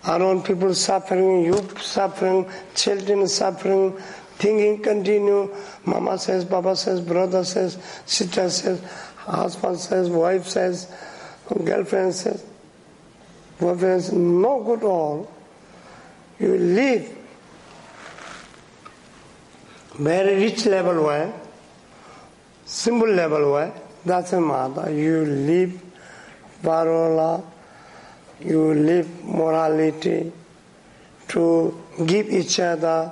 Around 0.07 0.45
people 0.45 0.73
suffering, 0.73 1.45
youth 1.45 1.81
suffering, 1.81 2.49
children 2.73 3.27
suffering, 3.27 3.93
thinking 4.37 4.81
continue. 4.81 5.53
Mama 5.85 6.17
says, 6.17 6.45
Papa 6.45 6.75
says, 6.75 7.01
brother 7.01 7.43
says, 7.43 7.77
sister 8.05 8.49
says, 8.49 8.81
husband 9.17 9.77
says, 9.77 10.09
wife 10.09 10.45
says, 10.47 10.91
girlfriend 11.65 12.15
says, 12.15 12.45
boyfriend 13.59 14.03
says, 14.03 14.13
no 14.13 14.63
good 14.63 14.83
all. 14.83 15.31
You 16.39 16.57
live 16.57 17.17
very 19.97 20.35
rich 20.35 20.65
level 20.65 21.07
way, 21.07 21.33
simple 22.65 23.09
level 23.09 23.51
way, 23.53 23.73
That's 24.05 24.31
a 24.33 24.39
matter. 24.39 24.89
You 24.91 25.25
live 25.25 25.81
parola, 26.63 27.43
you 28.41 28.73
live 28.73 29.07
morality 29.23 30.31
to 31.29 31.73
give 32.05 32.29
each 32.29 32.59
other 32.59 33.11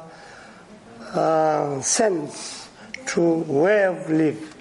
uh, 1.13 1.81
sense 1.81 2.67
to 3.07 3.21
way 3.47 3.85
of 3.85 4.09
live. 4.09 4.55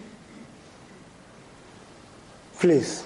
Please. 2.58 3.04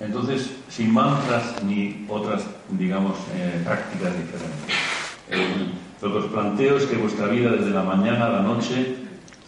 Entonces, 0.00 0.50
sin 0.68 0.92
mantras 0.92 1.62
ni 1.64 2.04
otras, 2.08 2.42
digamos, 2.70 3.16
eh, 3.34 3.60
prácticas 3.64 4.12
diferentes. 4.18 4.76
El- 5.30 5.72
lo 6.02 6.12
que 6.12 6.18
os 6.26 6.32
planteo 6.32 6.76
es 6.76 6.86
que 6.86 6.96
vuestra 6.96 7.26
vida 7.28 7.50
desde 7.52 7.70
la 7.70 7.82
mañana 7.82 8.26
a 8.26 8.30
la 8.30 8.42
noche 8.42 8.96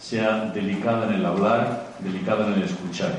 sea 0.09 0.51
delicada 0.53 1.07
en 1.07 1.15
el 1.15 1.25
hablar, 1.25 1.95
delicada 1.99 2.45
en 2.45 2.53
el 2.53 2.63
escuchar, 2.63 3.11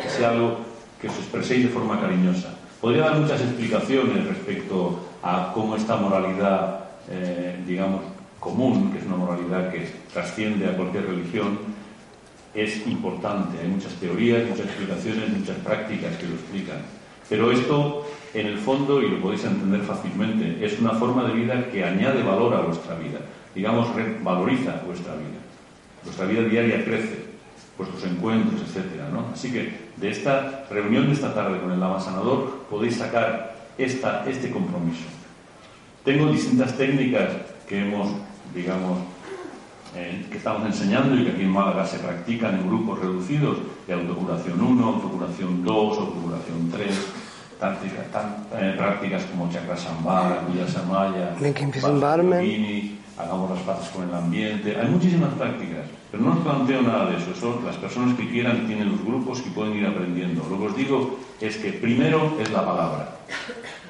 que 0.00 0.08
sea 0.08 0.30
algo 0.30 0.56
que 0.98 1.08
os 1.08 1.16
expreséis 1.18 1.64
de 1.64 1.68
forma 1.68 2.00
cariñosa. 2.00 2.54
Podría 2.80 3.02
dar 3.02 3.18
muchas 3.18 3.42
explicaciones 3.42 4.26
respecto 4.26 5.00
a 5.22 5.52
cómo 5.52 5.76
esta 5.76 5.96
moralidad, 5.96 6.80
eh, 7.10 7.62
digamos, 7.66 8.00
común, 8.40 8.90
que 8.90 9.00
es 9.00 9.04
una 9.04 9.16
moralidad 9.16 9.70
que 9.70 9.86
trasciende 10.14 10.66
a 10.66 10.74
cualquier 10.74 11.06
religión, 11.06 11.58
es 12.54 12.86
importante. 12.86 13.60
Hay 13.60 13.68
muchas 13.68 13.92
teorías, 13.94 14.48
muchas 14.48 14.66
explicaciones, 14.66 15.28
muchas 15.28 15.56
prácticas 15.58 16.16
que 16.16 16.26
lo 16.26 16.34
explican. 16.36 16.78
Pero 17.28 17.52
esto, 17.52 18.06
en 18.32 18.46
el 18.46 18.56
fondo, 18.56 19.02
y 19.02 19.10
lo 19.10 19.20
podéis 19.20 19.44
entender 19.44 19.82
fácilmente, 19.82 20.64
es 20.64 20.80
una 20.80 20.92
forma 20.92 21.24
de 21.24 21.34
vida 21.34 21.68
que 21.70 21.84
añade 21.84 22.22
valor 22.22 22.54
a 22.54 22.60
vuestra 22.62 22.94
vida. 22.96 23.18
Digamos, 23.54 23.88
valoriza 24.22 24.80
vuestra 24.86 25.12
vida. 25.16 25.43
Vuestra 26.04 26.26
vida 26.26 26.42
diaria 26.42 26.84
crece, 26.84 27.24
vuestros 27.78 28.04
encuentros, 28.04 28.60
etcétera, 28.60 29.08
¿no? 29.12 29.26
Así 29.32 29.50
que 29.52 29.74
de 29.96 30.10
esta 30.10 30.64
reunión 30.70 31.06
de 31.06 31.12
esta 31.12 31.34
tarde 31.34 31.60
con 31.60 31.72
el 31.72 31.80
Lama 31.80 32.00
Sanador 32.00 32.64
podéis 32.70 32.96
sacar 32.96 33.54
esta, 33.78 34.24
este 34.28 34.50
compromiso. 34.50 35.04
Tengo 36.04 36.30
distintas 36.30 36.76
técnicas 36.76 37.30
que 37.68 37.80
hemos, 37.80 38.08
digamos, 38.54 38.98
eh, 39.96 40.26
que 40.30 40.36
estamos 40.38 40.66
enseñando 40.66 41.16
y 41.16 41.24
que 41.24 41.30
aquí 41.32 41.42
en 41.42 41.50
Málaga 41.50 41.86
se 41.86 41.98
practican 41.98 42.56
en 42.56 42.66
grupos 42.68 42.98
reducidos 43.00 43.58
de 43.86 43.94
autocuración 43.94 44.60
1, 44.60 44.86
autocuración 44.86 45.64
2, 45.64 45.98
autocuración 45.98 46.70
3, 46.70 46.88
tácticas, 47.58 48.10
tan- 48.12 48.46
eh, 48.52 48.74
prácticas 48.76 49.22
como 49.24 49.50
chakra 49.50 49.76
sambara, 49.76 50.40
cuya 50.40 50.66
samaya. 50.68 51.34
Hagamos 53.18 53.50
las 53.50 53.60
paces 53.60 53.88
con 53.90 54.08
el 54.08 54.14
ambiente. 54.14 54.76
Hay 54.76 54.88
muchísimas 54.88 55.32
prácticas, 55.34 55.86
pero 56.10 56.22
no 56.22 56.32
os 56.32 56.38
planteo 56.38 56.82
nada 56.82 57.10
de 57.10 57.16
eso. 57.16 57.34
Son 57.34 57.64
las 57.64 57.76
personas 57.76 58.16
que 58.16 58.28
quieran 58.28 58.66
tienen 58.66 58.90
los 58.90 59.04
grupos 59.04 59.42
y 59.46 59.50
pueden 59.50 59.76
ir 59.76 59.86
aprendiendo. 59.86 60.46
Lo 60.50 60.58
que 60.58 60.66
os 60.66 60.76
digo 60.76 61.18
es 61.40 61.56
que 61.56 61.72
primero 61.72 62.36
es 62.40 62.50
la 62.50 62.64
palabra. 62.64 63.16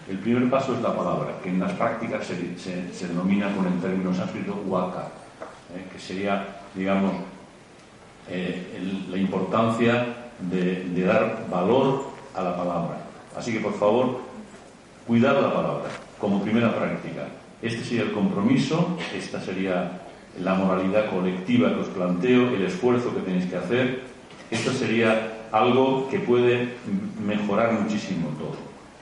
El 0.08 0.18
primer 0.18 0.50
paso 0.50 0.74
es 0.74 0.82
la 0.82 0.94
palabra, 0.94 1.38
que 1.42 1.48
en 1.48 1.60
las 1.60 1.72
prácticas 1.72 2.26
se, 2.26 3.06
denomina 3.06 3.54
con 3.54 3.66
el 3.66 3.80
término 3.80 4.12
sánscrito 4.12 4.62
waka, 4.66 5.08
eh, 5.74 5.86
que 5.90 5.98
sería, 5.98 6.60
digamos, 6.74 7.12
eh, 8.28 9.06
la 9.08 9.16
importancia 9.16 10.06
de 10.40 11.04
dar 11.04 11.46
valor 11.50 12.04
a 12.34 12.42
la 12.42 12.56
palabra. 12.56 12.98
Así 13.36 13.52
que, 13.52 13.60
por 13.60 13.74
favor, 13.78 14.20
cuidar 15.06 15.34
la 15.36 15.52
palabra 15.52 15.88
como 16.18 16.42
primera 16.42 16.74
práctica. 16.74 17.26
Este 17.64 17.82
sería 17.82 18.02
el 18.02 18.12
compromiso, 18.12 18.98
esta 19.16 19.40
sería 19.40 20.02
la 20.38 20.54
moralidad 20.54 21.08
colectiva 21.08 21.72
que 21.72 21.80
os 21.80 21.88
planteo, 21.88 22.50
el 22.50 22.62
esfuerzo 22.62 23.14
que 23.14 23.22
tenéis 23.22 23.46
que 23.46 23.56
hacer. 23.56 24.02
Esto 24.50 24.70
sería 24.70 25.46
algo 25.50 26.06
que 26.10 26.18
puede 26.18 26.74
mejorar 27.24 27.72
muchísimo 27.72 28.28
todo. 28.38 28.58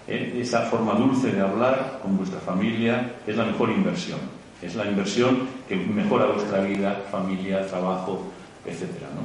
¿eh? 0.07 0.38
Esa 0.40 0.61
forma 0.66 0.92
dulce 0.94 1.33
de 1.33 1.40
hablar 1.40 1.98
con 2.03 2.16
vuestra 2.16 2.38
familia 2.38 3.16
es 3.27 3.37
la 3.37 3.46
mejor 3.46 3.68
inversión. 3.70 4.20
Es 4.62 4.77
la 4.77 4.87
inversión 4.87 5.48
que 5.68 5.75
mejora 5.75 6.27
vuestra 6.27 6.61
vida, 6.61 7.03
familia, 7.11 7.66
trabajo, 7.66 8.31
etcétera, 8.64 9.09
¿no? 9.12 9.22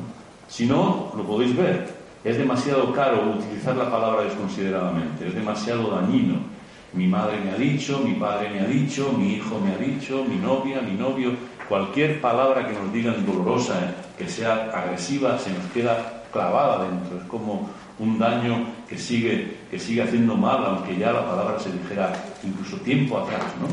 Si 0.47 0.65
no, 0.65 1.11
lo 1.15 1.23
podéis 1.23 1.55
ver. 1.55 1.87
Es 2.23 2.39
demasiado 2.39 2.91
caro 2.91 3.35
utilizar 3.37 3.75
la 3.75 3.91
palabra 3.91 4.23
desconsideradamente, 4.23 5.27
es 5.27 5.35
demasiado 5.35 5.91
dañino. 5.91 6.56
Mi 6.97 7.05
madre 7.05 7.39
me 7.39 7.51
ha 7.51 7.55
dicho, 7.55 7.99
mi 7.99 8.13
padre 8.13 8.49
me 8.49 8.61
ha 8.61 8.65
dicho, 8.65 9.13
mi 9.15 9.35
hijo 9.35 9.59
me 9.59 9.71
ha 9.71 9.77
dicho, 9.77 10.25
mi 10.27 10.37
novia, 10.37 10.81
mi 10.81 10.93
novio. 10.93 11.31
Cualquier 11.69 12.19
palabra 12.19 12.67
que 12.67 12.73
nos 12.73 12.91
digan 12.91 13.23
dolorosa, 13.23 13.73
eh, 13.79 13.93
que 14.17 14.27
sea 14.27 14.71
agresiva, 14.73 15.37
se 15.37 15.51
nos 15.51 15.63
queda 15.71 16.23
clavada 16.33 16.89
dentro. 16.89 17.19
Es 17.19 17.23
como 17.25 17.69
un 17.99 18.17
daño 18.17 18.65
que 18.89 18.97
sigue, 18.97 19.57
que 19.69 19.77
sigue 19.77 20.01
haciendo 20.01 20.35
mal, 20.35 20.65
aunque 20.65 20.97
ya 20.97 21.13
la 21.13 21.23
palabra 21.23 21.59
se 21.59 21.71
dijera 21.71 22.13
incluso 22.43 22.77
tiempo 22.77 23.19
atrás. 23.19 23.43
¿no? 23.61 23.67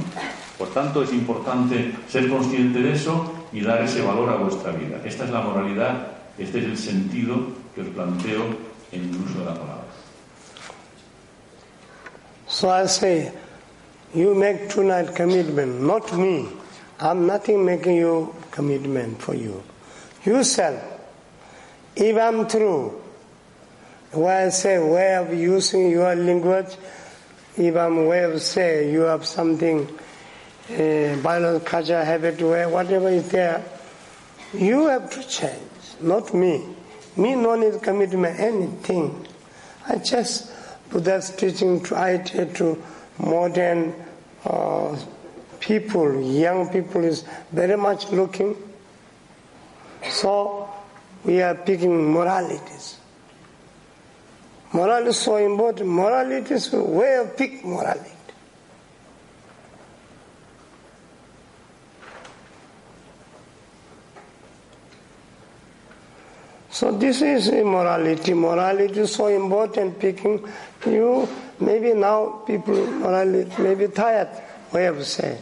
Por 0.58 0.68
tanto, 0.74 1.02
es 1.02 1.12
importante 1.14 1.92
ser 2.06 2.28
consciente 2.28 2.80
de 2.80 2.92
eso 2.92 3.32
y 3.54 3.62
dar 3.62 3.80
ese 3.80 4.02
valor 4.02 4.28
a 4.28 4.36
vuestra 4.36 4.72
vida. 4.72 5.00
Esta 5.02 5.24
es 5.24 5.30
la 5.30 5.40
moralidad, 5.40 6.08
este 6.36 6.58
es 6.58 6.64
el 6.66 6.76
sentido 6.76 7.36
que 7.74 7.80
os 7.80 7.88
planteo 7.88 8.44
en 8.92 9.00
el 9.00 9.16
uso 9.16 9.38
de 9.38 9.44
la 9.46 9.54
palabra. 9.54 9.73
So 12.54 12.68
I 12.68 12.86
say, 12.86 13.32
you 14.14 14.32
make 14.32 14.68
tonight 14.68 15.12
commitment, 15.12 15.80
not 15.80 16.16
me. 16.16 16.48
I'm 17.00 17.26
nothing 17.26 17.64
making 17.64 17.96
you 17.96 18.32
commitment 18.52 19.20
for 19.20 19.34
you. 19.34 19.60
Yourself. 20.24 20.80
If 21.96 22.16
I'm 22.16 22.46
true, 22.46 23.02
when 24.12 24.46
I 24.46 24.48
say 24.50 24.78
way 24.78 25.16
of 25.16 25.34
using 25.34 25.90
your 25.90 26.14
language, 26.14 26.76
if 27.56 27.74
I'm 27.74 28.06
way 28.06 28.22
of 28.22 28.40
say 28.40 28.88
you 28.92 29.00
have 29.00 29.26
something, 29.26 29.88
uh, 30.70 31.16
violent 31.16 31.66
culture, 31.66 32.04
habit, 32.04 32.40
way, 32.40 32.66
whatever 32.66 33.08
is 33.08 33.28
there, 33.30 33.64
you 34.52 34.86
have 34.86 35.10
to 35.10 35.26
change, 35.26 35.72
not 36.00 36.32
me. 36.32 36.64
Me 37.16 37.34
no 37.34 37.56
need 37.56 37.82
commitment 37.82 38.38
anything. 38.38 39.26
I 39.88 39.96
just 39.96 40.53
Buddha's 40.94 41.34
teaching 41.34 41.82
try 41.82 42.18
to, 42.18 42.46
modern 43.18 43.92
uh, 44.44 44.96
people, 45.58 46.22
young 46.22 46.68
people 46.68 47.02
is 47.02 47.24
very 47.50 47.76
much 47.76 48.10
looking. 48.12 48.54
So 50.08 50.72
we 51.24 51.42
are 51.42 51.56
picking 51.56 52.12
moralities. 52.12 52.98
Morality 54.72 55.08
is 55.08 55.16
so 55.18 55.34
important. 55.34 55.90
Morality 55.90 56.54
is 56.54 56.72
of 56.72 57.36
pick 57.36 57.64
morality. 57.64 58.13
So 66.74 66.90
this 66.90 67.22
is 67.22 67.50
immorality. 67.50 68.34
Morality 68.34 68.98
is 68.98 69.12
so 69.14 69.28
important. 69.28 69.96
Picking 69.96 70.44
you, 70.84 71.28
maybe 71.60 71.94
now 71.94 72.42
people 72.44 72.74
morality 72.74 73.62
may 73.62 73.76
be 73.76 73.86
tired. 73.86 74.28
Way 74.72 74.86
of 74.86 75.06
saying. 75.06 75.38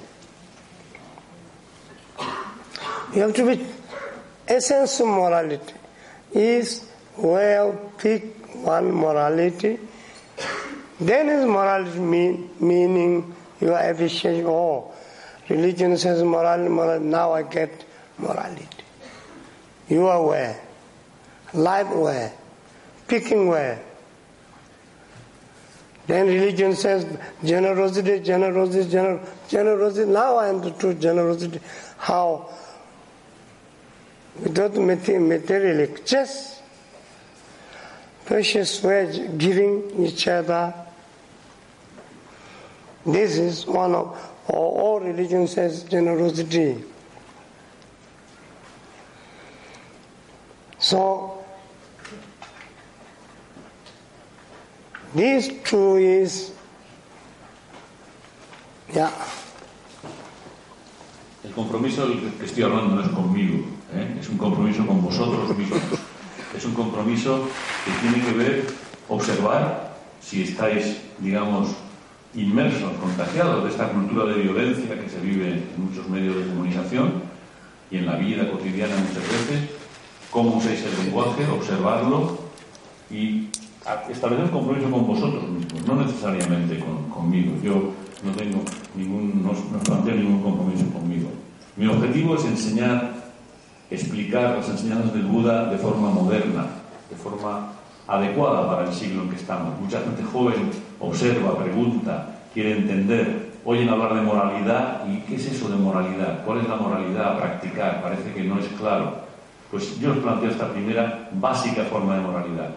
You 3.14 3.22
have 3.22 3.34
to 3.36 3.46
be 3.46 3.66
essence 4.46 5.00
of 5.00 5.06
morality 5.06 5.72
is 6.34 6.86
of 7.16 7.96
pick 7.96 8.54
one 8.56 8.92
morality. 8.92 9.78
Then 11.00 11.30
is 11.30 11.46
morality 11.46 11.98
mean, 11.98 12.50
meaning 12.60 13.34
you 13.58 13.72
are 13.72 13.90
efficient. 13.90 14.44
Oh, 14.44 14.92
religion 15.48 15.96
says 15.96 16.22
morality, 16.22 16.68
morality. 16.68 17.06
Now 17.06 17.32
I 17.32 17.42
get 17.44 17.86
morality. 18.18 18.68
You 19.88 20.06
are 20.08 20.18
aware 20.18 20.61
life 21.54 21.90
way, 21.94 22.32
picking 23.08 23.48
way. 23.48 23.78
Then 26.06 26.26
religion 26.26 26.74
says 26.74 27.06
generosity, 27.44 28.20
generosity, 28.20 28.90
gener- 28.90 29.48
generosity. 29.48 30.10
Now 30.10 30.36
I 30.36 30.48
understood 30.48 31.00
generosity. 31.00 31.60
How? 31.96 32.50
Without 34.42 34.74
material 34.74 35.86
just 36.04 36.62
precious 38.24 38.82
way 38.82 39.28
giving 39.36 40.04
each 40.04 40.26
other. 40.26 40.74
This 43.04 43.36
is 43.36 43.66
one 43.66 43.94
of 43.94 44.16
all, 44.48 44.80
all 44.80 45.00
religion 45.00 45.46
says 45.46 45.84
generosity. 45.84 46.82
So 50.78 51.41
El 61.44 61.52
compromiso 61.52 62.06
del 62.06 62.32
que 62.32 62.46
estoy 62.46 62.62
hablando 62.62 62.94
no 62.94 63.02
es 63.02 63.08
conmigo, 63.08 63.64
¿eh? 63.94 64.16
es 64.18 64.28
un 64.30 64.38
compromiso 64.38 64.86
con 64.86 65.02
vosotros 65.02 65.56
mismos. 65.56 65.80
Es 66.56 66.64
un 66.64 66.72
compromiso 66.72 67.46
que 67.84 68.08
tiene 68.08 68.24
que 68.24 68.32
ver, 68.32 68.66
observar 69.08 69.96
si 70.20 70.44
estáis, 70.44 70.98
digamos, 71.18 71.70
inmersos, 72.34 72.92
contagiados 73.00 73.64
de 73.64 73.70
esta 73.70 73.88
cultura 73.88 74.24
de 74.26 74.40
violencia 74.40 74.98
que 74.98 75.10
se 75.10 75.20
vive 75.20 75.48
en 75.48 75.74
muchos 75.76 76.08
medios 76.08 76.36
de 76.36 76.46
comunicación 76.46 77.22
y 77.90 77.98
en 77.98 78.06
la 78.06 78.16
vida 78.16 78.50
cotidiana 78.50 78.94
muchas 78.96 79.28
veces, 79.28 79.70
cómo 80.30 80.56
usáis 80.56 80.82
el 80.84 81.04
lenguaje, 81.04 81.46
observarlo 81.48 82.38
y 83.10 83.48
establecer 84.08 84.44
un 84.44 84.50
compromiso 84.50 84.90
con 84.90 85.06
vosotros 85.06 85.48
mismos, 85.48 85.86
no 85.86 85.96
necesariamente 85.96 86.82
conmigo. 87.12 87.52
Yo 87.62 87.92
no 88.22 88.32
tengo 88.32 88.62
ningún, 88.94 89.42
no, 89.42 89.52
no 89.52 89.78
planteo 89.82 90.14
ningún 90.14 90.42
compromiso 90.42 90.86
conmigo. 90.92 91.28
Mi 91.76 91.86
objetivo 91.86 92.36
es 92.36 92.44
enseñar, 92.44 93.12
explicar 93.90 94.56
las 94.56 94.68
enseñanzas 94.68 95.12
del 95.12 95.24
Buda 95.24 95.66
de 95.66 95.78
forma 95.78 96.10
moderna, 96.10 96.66
de 97.10 97.16
forma 97.16 97.72
adecuada 98.06 98.68
para 98.68 98.88
el 98.88 98.94
siglo 98.94 99.22
en 99.22 99.30
que 99.30 99.36
estamos. 99.36 99.78
Mucha 99.80 100.00
gente 100.00 100.22
joven 100.22 100.70
observa, 101.00 101.58
pregunta, 101.58 102.40
quiere 102.54 102.78
entender, 102.78 103.52
oyen 103.64 103.88
hablar 103.88 104.14
de 104.14 104.20
moralidad 104.22 105.06
y 105.08 105.20
¿qué 105.20 105.36
es 105.36 105.46
eso 105.46 105.68
de 105.68 105.76
moralidad? 105.76 106.44
¿Cuál 106.44 106.60
es 106.60 106.68
la 106.68 106.76
moralidad 106.76 107.32
a 107.32 107.38
practicar? 107.38 108.02
Parece 108.02 108.32
que 108.32 108.44
no 108.44 108.58
es 108.58 108.66
claro. 108.78 109.22
Pues 109.70 109.98
yo 109.98 110.12
os 110.12 110.18
planteo 110.18 110.50
esta 110.50 110.70
primera 110.70 111.30
básica 111.32 111.84
forma 111.84 112.16
de 112.16 112.20
moralidad. 112.20 112.70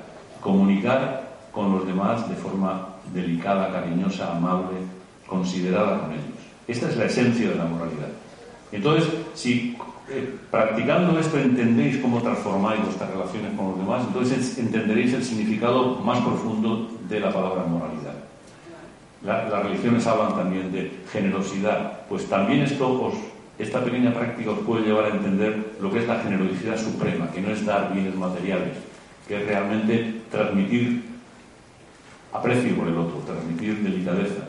Comunicar 0.45 1.25
con 1.51 1.71
los 1.71 1.87
demás 1.87 2.29
de 2.29 2.35
forma 2.35 2.89
delicada, 3.11 3.71
cariñosa, 3.71 4.37
amable, 4.37 4.77
considerada 5.25 6.01
con 6.01 6.11
ellos. 6.11 6.25
Esta 6.67 6.89
es 6.89 6.97
la 6.97 7.05
esencia 7.05 7.49
de 7.49 7.55
la 7.55 7.65
moralidad. 7.65 8.09
Entonces, 8.71 9.09
si 9.33 9.75
eh, 10.07 10.37
practicando 10.51 11.17
esto 11.19 11.39
entendéis 11.39 11.97
cómo 11.97 12.21
transformáis 12.21 12.79
vuestras 12.83 13.09
relaciones 13.09 13.57
con 13.57 13.69
los 13.69 13.77
demás, 13.79 14.03
entonces 14.05 14.59
entenderéis 14.59 15.13
el 15.13 15.23
significado 15.23 15.95
más 16.05 16.19
profundo 16.19 16.91
de 17.09 17.19
la 17.19 17.33
palabra 17.33 17.63
moralidad. 17.63 18.13
las 19.23 19.63
religiones 19.63 20.05
hablan 20.05 20.35
también 20.35 20.71
de 20.71 20.91
generosidad, 21.11 22.01
pues 22.07 22.29
también 22.29 22.61
esto 22.61 23.11
esta 23.57 23.83
pequeña 23.83 24.13
práctica 24.13 24.51
os 24.51 24.59
puede 24.59 24.85
llevar 24.85 25.05
a 25.05 25.15
entender 25.15 25.73
lo 25.81 25.89
que 25.91 25.99
es 25.99 26.07
la 26.07 26.19
generosidad 26.19 26.77
suprema, 26.77 27.31
que 27.31 27.41
no 27.41 27.49
es 27.49 27.65
dar 27.65 27.91
bienes 27.91 28.15
materiales, 28.15 28.77
que 29.27 29.41
es 29.41 29.47
realmente 29.47 30.21
transmitir 30.35 31.03
aprecio 32.33 32.75
por 32.75 32.87
el 32.87 32.97
otro, 32.97 33.19
transmitir 33.25 33.81
delicadeza, 33.81 34.43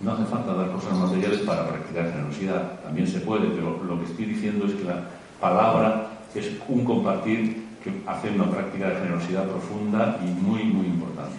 no 0.00 0.12
hace 0.12 0.24
falta 0.26 0.54
dar 0.54 0.70
cosas 0.70 0.92
materiales 0.92 1.40
para 1.40 1.66
practicar 1.68 2.12
generosidad, 2.12 2.80
también 2.82 3.08
se 3.08 3.20
puede, 3.20 3.48
pero 3.48 3.82
lo 3.82 3.98
que 3.98 4.06
estoy 4.06 4.26
diciendo 4.26 4.66
es 4.66 4.74
que 4.74 4.84
la 4.84 5.02
palabra 5.40 6.08
es 6.34 6.52
un 6.68 6.84
compartir 6.84 7.66
que 7.82 7.90
hace 8.06 8.30
una 8.30 8.50
práctica 8.50 8.90
de 8.90 8.96
generosidad 8.96 9.44
profunda 9.44 10.20
y 10.22 10.26
muy, 10.26 10.64
muy 10.64 10.86
importante. 10.86 11.36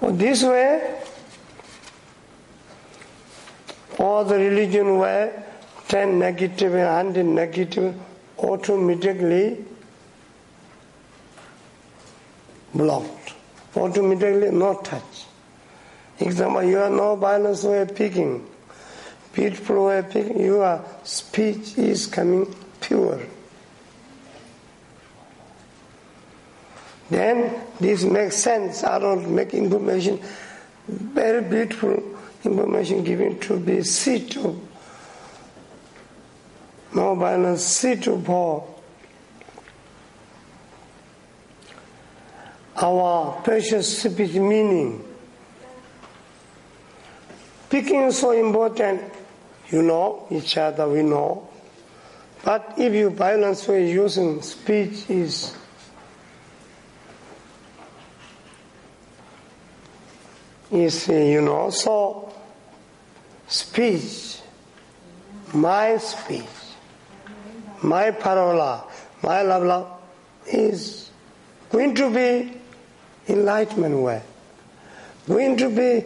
Well, 0.00 0.16
this 0.16 0.42
way, 0.44 0.80
all 3.98 4.24
the 4.24 4.36
religion 4.36 4.98
were 4.98 5.30
ten 5.88 6.18
negative 6.18 6.74
and 6.76 7.16
negative 7.34 7.94
automatically 8.38 9.69
blocked, 12.74 13.34
automatically 13.76 14.50
not 14.50 14.84
touch. 14.84 15.26
Example, 16.18 16.62
you 16.62 16.78
are 16.78 16.90
no 16.90 17.16
violence 17.16 17.64
way 17.64 17.86
picking. 17.86 18.46
Beautiful 19.32 19.86
way 19.86 20.02
picking, 20.08 20.40
your 20.40 20.84
speech 21.04 21.78
is 21.78 22.06
coming 22.06 22.54
pure. 22.80 23.20
Then 27.08 27.60
this 27.80 28.04
makes 28.04 28.36
sense. 28.36 28.84
I 28.84 28.98
don't 28.98 29.34
make 29.34 29.54
information 29.54 30.20
very 30.90 31.42
beautiful 31.42 32.02
information 32.44 33.04
given 33.04 33.38
to 33.40 33.58
be 33.58 33.82
seat 33.82 34.36
of 34.36 34.58
no 36.94 37.14
violence, 37.14 37.64
seat 37.64 38.06
of 38.08 38.24
power. 38.24 38.64
Our 42.80 43.40
precious 43.42 44.02
speech 44.02 44.34
meaning 44.34 45.04
Speaking 47.70 48.02
is 48.02 48.18
so 48.18 48.32
important, 48.32 49.00
you 49.70 49.82
know, 49.84 50.26
each 50.28 50.56
other 50.56 50.88
we 50.88 51.04
know. 51.04 51.48
But 52.42 52.74
if 52.76 52.92
you 52.92 53.10
violence 53.10 53.68
way 53.68 53.88
using 53.92 54.42
speech 54.42 55.08
is 55.08 55.54
is 60.72 61.06
you 61.06 61.40
know 61.42 61.70
so 61.70 62.32
speech 63.46 64.38
my 65.52 65.96
speech 65.98 66.46
my 67.82 68.10
parola 68.10 68.84
my 69.22 69.42
love 69.42 69.62
love 69.64 70.00
is 70.46 71.10
going 71.70 71.94
to 71.94 72.10
be 72.10 72.59
enlightenment 73.30 73.96
way. 73.96 74.22
Going 75.26 75.56
to 75.56 75.70
be 75.70 76.04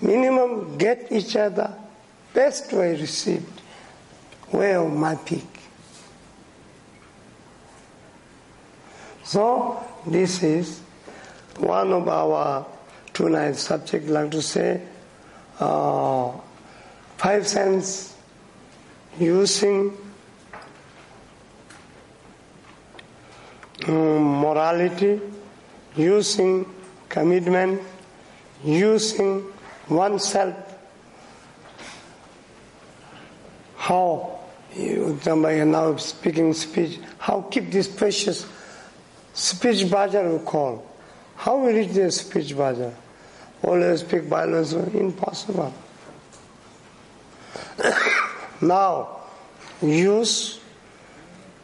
minimum 0.00 0.76
get 0.76 1.10
each 1.10 1.36
other 1.36 1.74
best 2.32 2.72
way 2.72 3.00
received. 3.00 3.60
Way 4.52 4.74
of 4.74 4.92
my 4.92 5.14
peak. 5.16 5.46
So 9.24 9.82
this 10.06 10.42
is 10.42 10.80
one 11.58 11.92
of 11.92 12.08
our 12.08 12.66
tonight 13.12 13.56
subject 13.56 14.06
like 14.08 14.30
to 14.32 14.42
say 14.42 14.82
uh, 15.60 16.32
five 17.16 17.46
sense 17.46 18.16
using 19.18 19.96
um, 23.88 24.40
morality, 24.40 25.20
using 25.96 26.66
commitment, 27.08 27.80
using 28.64 29.44
oneself. 29.88 30.54
How 33.76 34.40
now 34.76 35.96
speaking 35.96 36.52
speech, 36.52 36.98
how 37.18 37.42
keep 37.42 37.70
this 37.70 37.86
precious 37.86 38.46
speech 39.32 39.90
bazaar 39.90 40.28
we 40.28 40.38
call. 40.44 40.84
How 41.36 41.58
we 41.58 41.72
reach 41.74 41.92
the 41.92 42.10
speech 42.10 42.56
bazaar? 42.56 42.92
Always 43.62 44.00
speak 44.00 44.24
violence, 44.24 44.72
impossible. 44.72 45.72
now, 48.60 49.20
use 49.82 50.60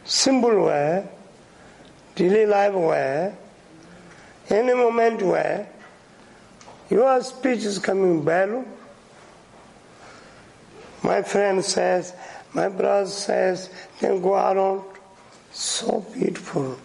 simple 0.03 0.65
way, 0.65 1.07
daily 2.15 2.45
life 2.45 2.73
way, 2.73 3.33
any 4.51 4.73
moment 4.73 5.21
where 5.21 5.67
your 6.89 7.21
speech 7.23 7.63
is 7.63 7.79
coming 7.79 8.23
value. 8.23 8.65
My 11.03 11.21
friend 11.21 11.63
says, 11.63 12.13
my 12.53 12.67
brother 12.67 13.07
says, 13.09 13.69
then 13.99 14.21
go 14.21 14.33
around. 14.33 14.83
So 15.51 16.05
beautiful. 16.13 16.77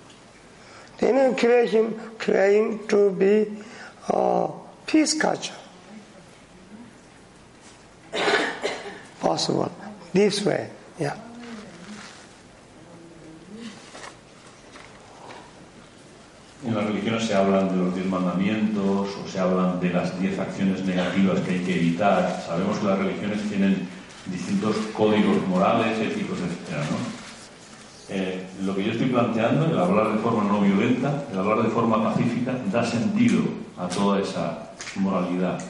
Then 0.99 1.37
creation 1.37 2.01
claim 2.19 2.87
to 2.89 3.11
be 3.11 3.63
a 4.09 4.49
peace 4.87 5.21
culture. 5.21 5.55
Possible. 9.21 9.73
This 10.13 10.45
way, 10.45 10.71
yeah. 10.99 11.26
En 16.67 16.75
las 16.75 16.85
religiones 16.85 17.23
se 17.23 17.33
hablan 17.33 17.69
de 17.69 17.77
los 17.77 17.95
diez 17.95 18.07
mandamientos 18.09 19.09
o 19.23 19.29
se 19.29 19.39
hablan 19.39 19.79
de 19.79 19.91
las 19.91 20.19
diez 20.21 20.37
acciones 20.37 20.85
negativas 20.85 21.39
que 21.41 21.53
hay 21.53 21.61
que 21.61 21.77
evitar. 21.77 22.43
Sabemos 22.45 22.79
que 22.79 22.87
las 22.87 22.99
religiones 22.99 23.41
tienen 23.49 23.89
distintos 24.27 24.75
códigos 24.93 25.47
morales, 25.47 25.97
éticos, 26.01 26.39
etc. 26.41 26.83
Eh, 28.09 28.47
lo 28.65 28.75
que 28.75 28.83
yo 28.83 28.91
estoy 28.91 29.07
planteando, 29.07 29.67
el 29.67 29.79
hablar 29.79 30.13
de 30.13 30.19
forma 30.19 30.43
no 30.43 30.61
violenta, 30.61 31.23
el 31.31 31.39
hablar 31.39 31.63
de 31.63 31.69
forma 31.69 32.03
pacífica, 32.03 32.53
da 32.73 32.85
sentido 32.85 33.43
a 33.79 33.87
toda 33.87 34.21
esa 34.21 34.73
moralidad. 34.97 35.61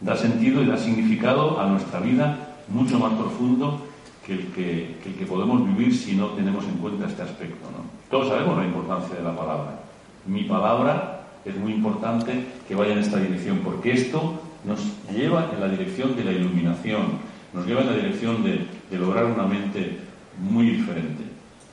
Da 0.00 0.16
sentido 0.16 0.62
y 0.62 0.66
da 0.66 0.78
significado 0.78 1.58
a 1.60 1.66
nuestra 1.66 1.98
vida 1.98 2.54
mucho 2.68 3.00
más 3.00 3.12
profundo 3.14 3.84
que 4.24 4.34
el 4.34 4.46
que, 4.52 5.26
podemos 5.26 5.66
vivir 5.66 5.92
si 5.92 6.14
no 6.14 6.28
tenemos 6.28 6.64
en 6.64 6.76
cuenta 6.76 7.08
este 7.08 7.22
aspecto. 7.22 7.66
Todos 8.08 8.28
sabemos 8.28 8.56
la 8.56 8.66
importancia 8.66 9.16
de 9.16 9.24
la 9.24 9.34
palabra 9.36 9.77
mi 10.26 10.44
palabra 10.44 11.22
es 11.44 11.56
muy 11.56 11.72
importante 11.72 12.46
que 12.66 12.74
vaya 12.74 12.92
en 12.92 12.98
esta 12.98 13.18
dirección, 13.18 13.58
porque 13.64 13.92
esto 13.92 14.40
nos 14.64 14.80
lleva 15.10 15.50
en 15.52 15.60
la 15.60 15.68
dirección 15.68 16.16
de 16.16 16.24
la 16.24 16.32
iluminación, 16.32 17.18
nos 17.52 17.66
lleva 17.66 17.80
en 17.82 17.86
la 17.86 17.96
dirección 17.96 18.42
de, 18.42 18.66
lograr 18.96 19.24
una 19.24 19.44
mente 19.44 19.98
muy 20.38 20.70
diferente. 20.70 21.24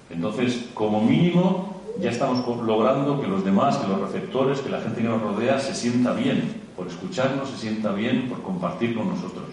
Entonces, 0.10 0.70
como 0.74 1.02
mínimo, 1.02 1.82
ya 2.00 2.12
estamos 2.12 2.46
logrando 2.64 3.22
que 3.22 3.28
los 3.28 3.44
demás, 3.44 3.78
que 3.78 3.88
los 3.88 4.00
receptores, 4.00 4.60
que 4.60 4.70
la 4.70 4.82
gente 4.82 5.02
que 5.02 5.08
nos 5.08 5.22
rodea 5.22 5.60
se 5.60 5.74
sienta 5.74 6.14
bien 6.14 6.62
por 6.76 6.88
escucharnos, 6.88 7.50
se 7.50 7.58
sienta 7.58 7.92
bien 7.94 8.28
por 8.30 8.42
compartir 8.42 8.96
con 8.96 9.08
nosotros. 9.08 9.46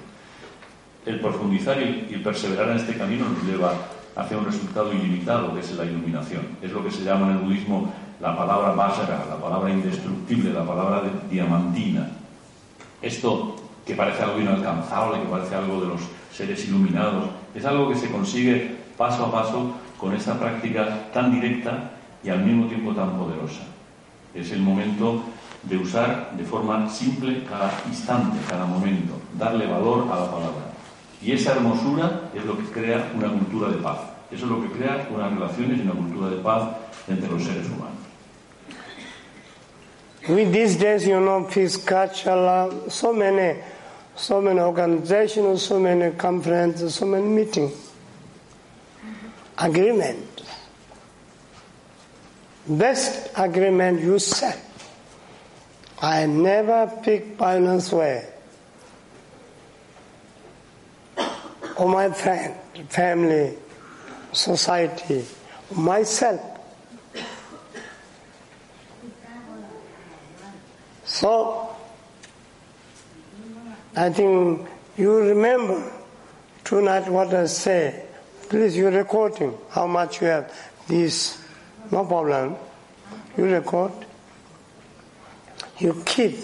El 1.06 1.20
profundizar 1.20 1.80
y, 1.82 2.16
perseverar 2.22 2.70
en 2.70 2.76
este 2.76 2.94
camino 2.94 3.26
nos 3.28 3.44
lleva 3.44 3.74
hacia 4.14 4.36
un 4.36 4.44
resultado 4.44 4.92
ilimitado, 4.92 5.54
que 5.54 5.60
es 5.60 5.72
la 5.72 5.84
iluminación. 5.84 6.42
Es 6.60 6.70
lo 6.70 6.84
que 6.84 6.90
se 6.90 7.02
llama 7.02 7.30
en 7.30 7.38
el 7.38 7.38
budismo 7.38 7.92
la 8.22 8.36
palabra 8.36 8.70
vajra, 8.70 9.26
la 9.28 9.36
palabra 9.36 9.68
indestructible, 9.70 10.52
la 10.52 10.64
palabra 10.64 11.02
diamantina. 11.28 12.08
Esto 13.02 13.56
que 13.84 13.96
parece 13.96 14.22
algo 14.22 14.40
inalcanzable, 14.40 15.20
que 15.20 15.26
parece 15.26 15.56
algo 15.56 15.80
de 15.80 15.88
los 15.88 16.00
seres 16.32 16.64
iluminados, 16.68 17.24
es 17.52 17.64
algo 17.64 17.88
que 17.88 17.96
se 17.96 18.12
consigue 18.12 18.76
paso 18.96 19.26
a 19.26 19.32
paso 19.32 19.72
con 19.98 20.14
esta 20.14 20.38
práctica 20.38 21.10
tan 21.12 21.32
directa 21.32 21.90
y 22.22 22.30
al 22.30 22.44
mismo 22.44 22.66
tiempo 22.66 22.92
tan 22.92 23.18
poderosa. 23.18 23.62
Es 24.32 24.52
el 24.52 24.60
momento 24.60 25.22
de 25.64 25.78
usar 25.78 26.30
de 26.36 26.44
forma 26.44 26.88
simple 26.88 27.42
cada 27.42 27.72
instante, 27.88 28.38
cada 28.48 28.66
momento, 28.66 29.14
darle 29.36 29.66
valor 29.66 30.06
a 30.12 30.20
la 30.20 30.30
palabra. 30.30 30.70
Y 31.20 31.32
esa 31.32 31.54
hermosura 31.54 32.30
es 32.32 32.44
lo 32.44 32.56
que 32.56 32.64
crea 32.66 33.10
una 33.16 33.28
cultura 33.28 33.68
de 33.68 33.78
paz. 33.78 33.98
Eso 34.30 34.44
es 34.44 34.50
lo 34.50 34.62
que 34.62 34.70
crea 34.70 35.08
unas 35.12 35.32
relaciones 35.32 35.78
y 35.78 35.82
una 35.82 35.92
cultura 35.92 36.30
de 36.30 36.36
paz 36.36 36.68
entre 37.08 37.28
los 37.28 37.42
seres 37.42 37.66
humanos. 37.66 37.91
With 40.28 40.52
these 40.52 40.76
days, 40.76 41.06
you 41.06 41.18
know, 41.18 41.44
peace 41.50 41.76
culture, 41.76 42.70
so 42.88 43.12
many, 43.12 43.60
so 44.14 44.40
many 44.40 44.60
organizations, 44.60 45.62
so 45.62 45.80
many 45.80 46.14
conferences, 46.14 46.94
so 46.94 47.06
many 47.06 47.26
meetings, 47.26 47.92
agreement. 49.58 50.42
Best 52.68 53.30
agreement 53.36 54.00
you 54.00 54.20
set. 54.20 54.64
I 56.00 56.26
never 56.26 57.00
pick 57.02 57.36
violence 57.36 57.90
way. 57.90 58.28
Or 61.76 61.88
my 61.88 62.10
friend, 62.10 62.54
family, 62.88 63.56
society, 64.32 65.24
myself. 65.74 66.51
So, 71.12 71.68
I 73.94 74.08
think 74.08 74.66
you 74.96 75.14
remember 75.14 75.92
tonight 76.64 77.06
what 77.06 77.34
I 77.34 77.44
say. 77.44 78.06
Please, 78.48 78.78
you're 78.78 78.90
recording 78.90 79.52
how 79.68 79.86
much 79.86 80.22
you 80.22 80.28
have. 80.28 80.50
This, 80.88 81.44
no 81.90 82.06
problem. 82.06 82.56
You 83.36 83.44
record. 83.44 83.92
You 85.80 86.02
keep. 86.06 86.38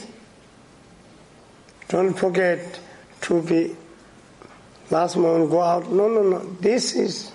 Don't 1.89 2.13
forget 2.13 2.79
to 3.23 3.41
be 3.41 3.75
last 4.91 5.17
moment 5.17 5.51
go 5.51 5.63
out. 5.63 5.91
No, 5.91 6.09
no, 6.09 6.23
no. 6.23 6.41
This 6.61 6.95
is 6.95 7.33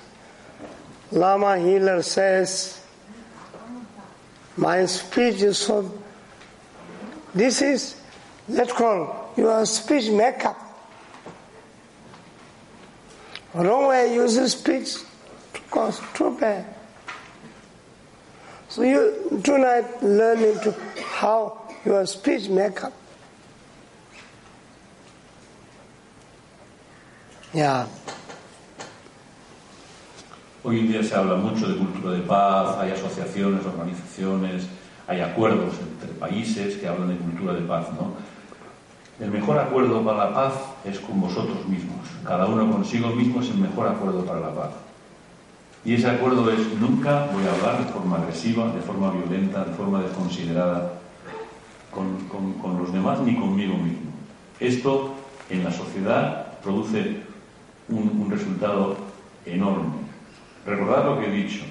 Lama 1.11 1.57
Healer 1.57 2.03
says, 2.03 2.79
my 4.55 4.85
speech 4.85 5.41
is 5.41 5.57
so 5.57 6.02
this 7.33 7.61
is, 7.61 7.95
let's 8.47 8.71
call 8.73 9.33
your 9.35 9.65
speech 9.65 10.09
makeup. 10.09 10.57
Wrong 13.53 13.87
way 13.87 14.13
use 14.15 14.51
speech 14.51 14.95
to 15.53 15.61
cause 15.69 16.01
bad. 16.39 16.65
So 18.67 18.81
you 18.81 19.39
tonight 19.43 20.01
learn 20.01 20.39
into 20.43 20.73
how 21.05 21.69
your 21.85 22.05
speech 22.07 22.49
makeup. 22.49 22.93
Yeah. 27.53 27.87
Hoy 30.63 30.79
en 30.79 30.87
día 30.87 31.03
se 31.03 31.13
habla 31.13 31.35
mucho 31.35 31.67
de 31.67 31.77
cultura 31.77 32.13
de 32.13 32.21
paz, 32.21 32.77
hay 32.79 32.91
asociaciones, 32.91 33.65
organizaciones, 33.65 34.65
hay 35.07 35.21
acuerdos 35.21 35.73
entre 35.79 36.09
países 36.19 36.77
que 36.77 36.87
hablan 36.87 37.09
de 37.09 37.17
cultura 37.17 37.53
de 37.53 37.61
paz, 37.61 37.87
¿no? 37.93 38.13
El 39.19 39.31
mejor 39.31 39.59
acuerdo 39.59 40.03
para 40.03 40.29
la 40.29 40.33
paz 40.33 40.53
es 40.85 40.99
con 40.99 41.21
vosotros 41.21 41.65
mismos. 41.67 41.99
Cada 42.25 42.47
uno 42.47 42.69
consigo 42.71 43.09
mismo 43.09 43.41
es 43.41 43.49
el 43.49 43.57
mejor 43.57 43.87
acuerdo 43.87 44.25
para 44.25 44.39
la 44.39 44.53
paz. 44.53 44.71
Y 45.85 45.95
ese 45.95 46.09
acuerdo 46.09 46.49
es 46.49 46.59
nunca 46.79 47.27
voy 47.31 47.43
a 47.45 47.53
hablar 47.53 47.85
de 47.85 47.91
forma 47.91 48.17
agresiva, 48.17 48.71
de 48.71 48.81
forma 48.81 49.11
violenta, 49.11 49.65
de 49.65 49.73
forma 49.73 50.01
desconsiderada 50.01 50.93
con, 51.91 52.77
los 52.79 52.91
demás 52.91 53.19
ni 53.19 53.35
conmigo 53.35 53.75
mismo. 53.75 54.11
Esto 54.59 55.13
en 55.49 55.63
la 55.63 55.71
sociedad 55.71 56.59
produce 56.63 57.21
un 57.89 58.27
resultado 58.31 58.95
enorme. 59.45 60.03
Recordad 60.65 61.05
lo 61.05 61.19
que 61.19 61.27
he 61.27 61.31
dicho, 61.31 61.63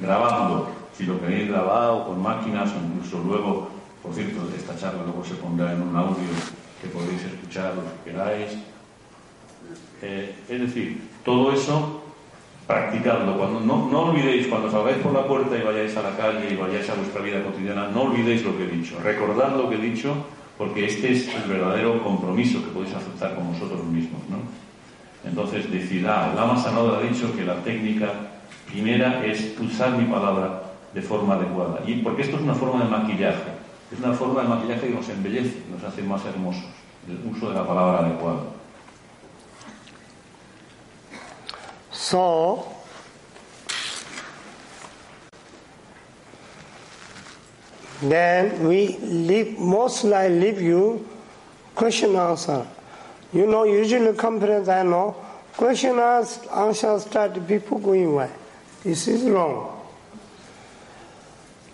grabando, 0.00 0.68
si 0.96 1.04
lo 1.04 1.20
queréis 1.20 1.48
grabado 1.48 2.06
con 2.06 2.22
máquinas 2.22 2.70
o 2.72 2.76
incluso 2.84 3.18
luego, 3.18 3.68
por 4.02 4.14
cierto, 4.14 4.48
esta 4.56 4.76
charla 4.76 5.02
luego 5.02 5.24
se 5.24 5.34
pondrá 5.34 5.72
en 5.72 5.82
un 5.82 5.94
audio 5.94 6.28
que 6.80 6.88
podéis 6.88 7.22
escuchar 7.22 7.74
lo 7.74 7.82
que 7.82 8.10
queráis. 8.10 8.52
Eh, 10.02 10.34
es 10.48 10.60
decir, 10.60 11.00
todo 11.24 11.52
eso 11.52 12.02
practicadlo. 12.66 13.36
Cuando, 13.38 13.60
no, 13.60 13.88
no 13.90 14.00
olvidéis, 14.10 14.46
cuando 14.46 14.70
salgáis 14.70 14.98
por 14.98 15.12
la 15.12 15.26
puerta 15.26 15.56
y 15.56 15.62
vayáis 15.62 15.96
a 15.96 16.02
la 16.02 16.16
calle 16.16 16.50
y 16.50 16.56
vayáis 16.56 16.88
a 16.90 16.94
vuestra 16.94 17.22
vida 17.22 17.42
cotidiana, 17.42 17.88
no 17.88 18.02
olvidéis 18.02 18.42
lo 18.42 18.56
que 18.56 18.64
he 18.64 18.68
dicho. 18.68 18.98
Recordad 19.02 19.56
lo 19.56 19.68
que 19.68 19.76
he 19.76 19.80
dicho, 19.80 20.14
porque 20.58 20.86
este 20.86 21.12
es 21.12 21.28
el 21.34 21.48
verdadero 21.48 22.02
compromiso 22.02 22.64
que 22.64 22.70
podéis 22.70 22.94
aceptar 22.94 23.34
con 23.34 23.52
vosotros 23.52 23.84
mismos. 23.84 24.20
¿no? 24.28 24.38
Entonces, 25.28 25.70
decidad. 25.70 26.34
Lama 26.34 26.56
Sanada 26.56 26.98
ha 26.98 27.02
dicho 27.02 27.34
que 27.36 27.44
la 27.44 27.56
técnica 27.62 28.12
primera 28.66 29.24
es 29.24 29.54
usar 29.60 29.92
mi 29.92 30.04
palabra 30.06 30.65
de 30.94 31.02
forma 31.02 31.34
adecuada. 31.34 31.80
Y 31.86 32.02
porque 32.02 32.22
esto 32.22 32.36
es 32.36 32.42
una 32.42 32.54
forma 32.54 32.84
de 32.84 32.90
maquillaje, 32.90 33.52
es 33.92 33.98
una 33.98 34.12
forma 34.14 34.42
de 34.42 34.48
maquillaje 34.48 34.88
que 34.88 34.94
nos 34.94 35.08
embellece, 35.08 35.62
nos 35.70 35.82
hace 35.84 36.02
más 36.02 36.24
hermosos, 36.24 36.64
el 37.08 37.30
uso 37.30 37.48
de 37.48 37.54
la 37.54 37.66
palabra 37.66 38.06
adecuada. 38.06 38.40
So, 41.92 42.64
then 48.00 48.68
we 48.68 48.98
leave, 49.02 49.58
mostly 49.58 50.14
I 50.14 50.28
leave 50.28 50.62
you 50.62 51.04
question 51.74 52.16
answer. 52.16 52.66
You 53.32 53.46
know, 53.46 53.64
usually 53.64 54.16
conference 54.16 54.68
I 54.68 54.82
know, 54.82 55.16
question 55.56 55.98
answer 55.98 56.98
start 57.00 57.46
people 57.46 57.78
going 57.78 58.06
away. 58.06 58.30
This 58.82 59.08
is 59.08 59.24
wrong. 59.24 59.75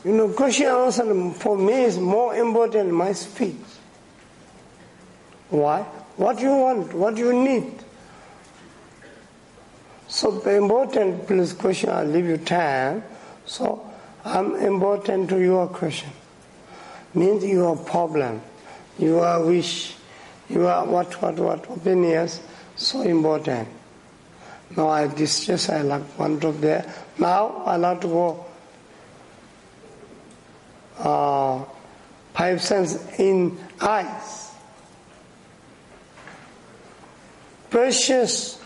You 0.05 0.13
know, 0.13 0.29
question 0.31 0.67
answer 0.67 1.31
for 1.35 1.57
me 1.57 1.85
is 1.85 1.99
more 1.99 2.35
important 2.35 2.87
than 2.87 2.93
my 2.93 3.13
speech. 3.13 3.55
Why? 5.51 5.83
What 6.17 6.41
you 6.41 6.51
want, 6.51 6.93
what 6.93 7.17
you 7.17 7.33
need. 7.33 7.73
So 10.09 10.41
important, 10.43 11.27
please 11.27 11.53
question, 11.53 11.91
I'll 11.91 12.05
leave 12.05 12.27
you 12.27 12.37
time. 12.37 13.05
So 13.47 13.89
I'm 14.25 14.57
important 14.57 15.29
to 15.31 15.41
your 15.41 15.69
question. 15.69 16.11
Means 17.15 17.45
your 17.45 17.77
problem, 17.77 18.43
your 18.99 19.45
wish, 19.45 19.95
your 20.49 20.85
what, 20.87 21.21
what, 21.23 21.39
what 21.39 21.71
opinions, 21.71 22.41
so 22.77 23.03
important. 23.03 23.69
Now 24.77 24.89
I 24.89 25.07
just 25.09 25.71
I 25.71 25.83
like 25.83 26.03
one 26.19 26.39
drop 26.39 26.57
there. 26.61 26.93
Now 27.19 27.63
I 27.67 27.77
like 27.77 28.01
to 28.01 28.09
go 28.09 28.47
uh, 30.99 31.65
five 32.35 32.63
sense 32.63 32.99
in 33.19 33.59
eyes. 33.81 34.51
Precious, 37.71 38.61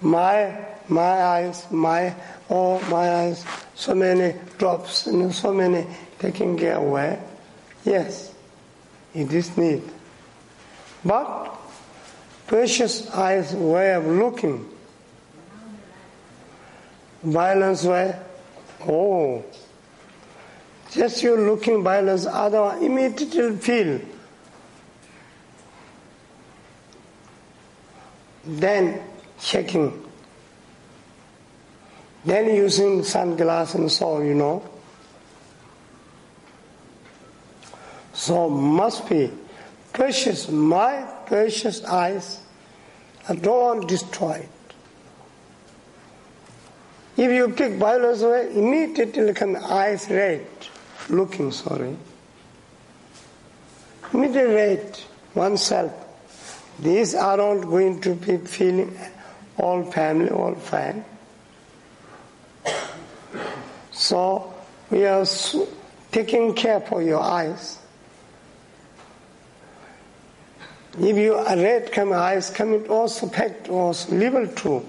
my 0.00 0.56
my 0.88 1.22
eyes, 1.22 1.66
my 1.70 2.14
oh 2.50 2.80
my 2.90 3.08
eyes, 3.10 3.44
so 3.74 3.94
many 3.94 4.34
drops 4.58 5.06
and 5.06 5.34
so 5.34 5.52
many 5.52 5.86
taking 6.18 6.56
care 6.58 6.76
away. 6.76 7.18
Yes, 7.84 8.34
it 9.14 9.32
is 9.32 9.56
need. 9.56 9.82
But 11.04 11.56
precious 12.46 13.10
eyes 13.10 13.54
way 13.54 13.94
of 13.94 14.06
looking. 14.06 14.68
Violence 17.22 17.84
way, 17.84 18.18
oh 18.86 19.42
just 20.94 21.24
you 21.24 21.36
looking 21.36 21.82
violence, 21.82 22.24
other 22.24 22.78
immediately 22.80 23.56
feel. 23.56 24.00
Then 28.44 29.02
shaking. 29.40 30.08
Then 32.24 32.54
using 32.54 33.02
sunglasses 33.02 33.74
and 33.74 33.90
so, 33.90 34.20
you 34.20 34.34
know. 34.34 34.62
So 38.12 38.48
must 38.48 39.08
be 39.08 39.32
precious, 39.92 40.48
my 40.48 41.02
precious 41.26 41.82
eyes. 41.84 42.40
I 43.28 43.34
don't 43.34 43.60
want 43.60 43.82
to 43.82 43.88
destroy 43.88 44.34
it. 44.34 44.48
If 47.16 47.32
you 47.32 47.50
take 47.52 47.78
violence 47.78 48.22
away, 48.22 48.56
immediately 48.56 49.34
can 49.34 49.56
eyes 49.56 50.08
red 50.08 50.46
looking, 51.10 51.50
sorry. 51.52 51.96
Red, 54.12 54.98
oneself. 55.34 55.92
These 56.78 57.14
are 57.14 57.36
not 57.36 57.62
going 57.62 58.00
to 58.02 58.14
be 58.14 58.38
feeling 58.38 58.96
all 59.56 59.90
family, 59.90 60.30
all 60.30 60.54
fine. 60.54 61.04
So 63.92 64.52
we 64.90 65.06
are 65.06 65.26
taking 66.10 66.54
care 66.54 66.80
for 66.80 67.02
your 67.02 67.20
eyes. 67.20 67.78
If 70.98 71.16
you 71.16 71.34
are 71.34 71.56
red 71.56 71.90
come 71.90 72.12
eyes 72.12 72.50
come 72.50 72.74
it 72.74 72.88
also 72.88 73.26
fact 73.28 73.68
also 73.68 74.14
level 74.14 74.46
too. 74.46 74.88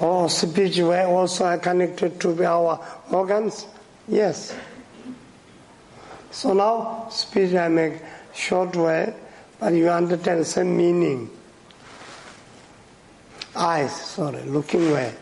Oh, 0.00 0.28
speech 0.28 0.78
were 0.78 1.06
also 1.06 1.58
connected 1.58 2.20
to 2.20 2.44
our 2.44 2.78
organs? 3.10 3.66
Yes. 4.06 4.54
So 6.30 6.52
now 6.52 7.08
speech 7.10 7.54
I 7.54 7.66
make 7.68 7.94
short 8.32 8.76
way, 8.76 9.12
but 9.58 9.72
you 9.74 9.88
understand 9.88 10.40
the 10.40 10.44
same 10.44 10.76
meaning. 10.76 11.30
Eyes, 13.56 13.92
sorry, 13.92 14.42
looking 14.42 14.92
way. 14.92 15.12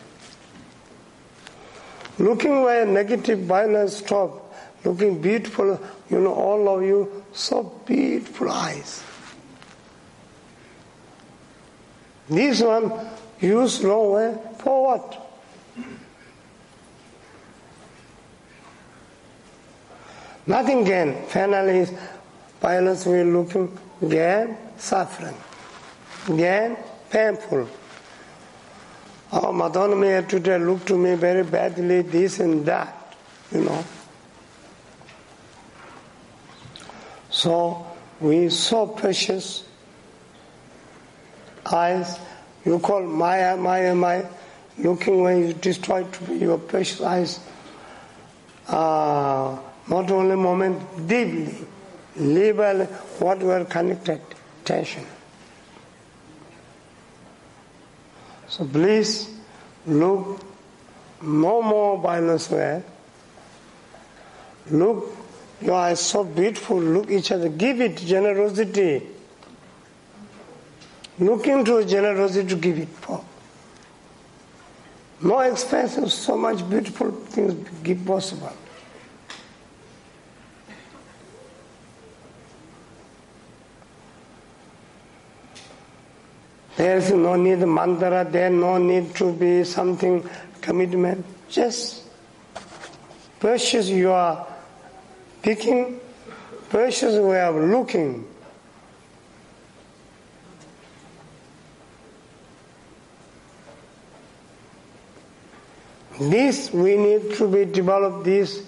Looking 2.19 2.61
way, 2.61 2.85
negative 2.85 3.39
violence 3.39 3.97
stop. 3.97 4.53
Looking 4.83 5.19
beautiful, 5.19 5.81
you 6.09 6.19
know, 6.19 6.33
all 6.33 6.69
of 6.69 6.83
you, 6.83 7.23
so 7.33 7.63
beautiful 7.85 8.49
eyes. 8.51 9.03
This 12.29 12.61
one 12.61 12.91
use 13.39 13.83
wrong 13.83 14.11
way 14.13 14.46
for 14.59 14.87
what? 14.87 15.23
Nothing 20.45 20.83
gain. 20.85 21.15
Finally, 21.27 21.87
violence 22.61 23.05
will 23.05 23.25
looking 23.27 23.77
gain 24.07 24.57
suffering. 24.77 25.35
Gain 26.35 26.77
painful. 27.09 27.67
Oh, 29.31 29.51
Madonna 29.51 29.95
may 29.95 30.21
today 30.21 30.57
look 30.57 30.85
to 30.85 30.97
me 30.97 31.15
very 31.15 31.43
badly, 31.43 32.01
this 32.01 32.39
and 32.39 32.65
that, 32.65 33.15
you 33.51 33.61
know. 33.61 33.83
So 37.29 37.85
we 38.21 38.49
so 38.49 38.87
precious 38.87 39.65
eyes. 41.65 42.17
You 42.65 42.79
call 42.79 43.03
Maya, 43.03 43.57
Maya, 43.57 43.93
Maya. 43.93 44.25
Looking 44.79 45.21
when 45.21 45.47
you 45.47 45.53
destroy 45.53 46.05
your 46.29 46.57
precious 46.57 47.01
eyes. 47.01 47.39
Uh, 48.67 49.57
not 49.87 50.11
only 50.11 50.35
moment, 50.35 51.07
deeply, 51.07 51.55
level 52.17 52.85
what 53.19 53.39
were 53.39 53.63
connected, 53.65 54.21
tension. 54.65 55.05
So 58.49 58.65
please 58.65 59.29
look 59.85 60.41
no 61.21 61.61
more 61.61 61.97
violence 61.97 62.49
way. 62.49 62.83
Look, 64.69 65.15
your 65.61 65.75
eyes 65.75 65.99
so 65.99 66.23
beautiful, 66.23 66.79
look 66.79 67.09
each 67.09 67.31
other, 67.31 67.49
give 67.49 67.81
it 67.81 67.97
generosity. 67.97 69.01
Look 71.19 71.47
into 71.47 71.83
generosity 71.85 72.47
to 72.49 72.55
give 72.55 72.77
it 72.77 72.89
for. 72.89 73.23
No 75.21 75.39
expensive, 75.39 76.11
so 76.11 76.37
much 76.37 76.67
beautiful 76.69 77.11
things 77.11 77.53
give 77.83 78.05
possible. 78.05 78.53
There 86.75 86.97
is 86.97 87.11
no 87.11 87.35
need 87.35 87.57
mantra, 87.59 88.23
there 88.29 88.51
no 88.51 88.77
need 88.77 89.15
to 89.15 89.33
be 89.33 89.63
something 89.63 90.29
commitment. 90.61 91.25
Just 91.49 92.03
precious 93.39 93.89
you 93.89 94.11
are 94.11 94.45
picking, 95.41 95.99
precious 96.69 97.15
way 97.15 97.41
of 97.41 97.55
looking. 97.55 98.27
This 106.19 106.71
we 106.71 106.97
need 106.97 107.35
to 107.35 107.47
be 107.47 107.65
developed 107.65 108.23
this 108.25 108.67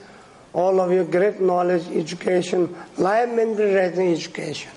all 0.53 0.79
of 0.79 0.91
your 0.91 1.05
great 1.05 1.39
knowledge, 1.39 1.87
education, 1.89 2.75
life 2.97 3.29
mental 3.29 3.65
education. 3.77 4.71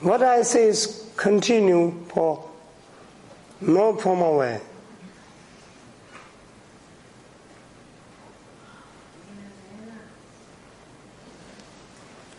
What 0.00 0.22
I 0.22 0.42
say 0.42 0.68
is 0.68 1.10
continue 1.16 1.92
for 2.08 2.48
no 3.60 3.96
formal 3.96 4.38
way. 4.38 4.60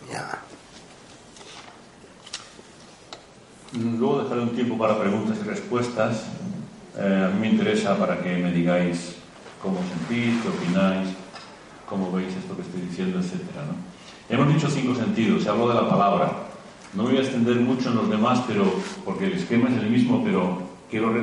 Yeah. 0.10 0.40
Luego 3.74 4.24
dejaré 4.24 4.42
un 4.42 4.56
tiempo 4.56 4.78
para 4.78 4.98
preguntas 4.98 5.38
y 5.40 5.44
respuestas. 5.44 6.39
Eh, 7.02 7.26
a 7.28 7.34
mí 7.34 7.40
me 7.40 7.48
interesa 7.48 7.98
para 7.98 8.20
que 8.22 8.36
me 8.36 8.52
digáis 8.52 9.16
cómo 9.62 9.80
sentís, 9.88 10.42
qué 10.42 10.50
opináis, 10.50 11.08
cómo 11.88 12.12
veis 12.12 12.36
esto 12.36 12.58
que 12.58 12.62
estoy 12.62 12.82
diciendo, 12.82 13.20
etc. 13.20 13.40
¿no? 13.56 14.36
Hemos 14.36 14.54
dicho 14.54 14.70
cinco 14.70 14.94
sentidos, 14.94 15.44
se 15.44 15.50
habló 15.50 15.70
de 15.70 15.76
la 15.76 15.90
palabra. 15.90 16.30
No 16.94 17.04
me 17.04 17.10
voy 17.12 17.20
a 17.20 17.22
extender 17.22 17.56
mucho 17.56 17.90
en 17.90 17.96
los 17.96 18.10
demás, 18.10 18.44
pero 18.46 18.66
porque 19.06 19.28
el 19.28 19.34
esquema 19.34 19.70
es 19.70 19.78
el 19.78 19.90
mismo, 19.90 20.22
pero 20.26 20.62
quiero 20.90 21.14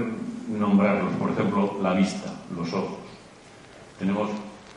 nombrarlos. 0.49 1.13
Por 1.17 1.31
ejemplo, 1.31 1.79
la 1.83 1.93
vista, 1.93 2.33
los 2.57 2.73
ojos. 2.73 2.99
Tenemos 3.99 4.31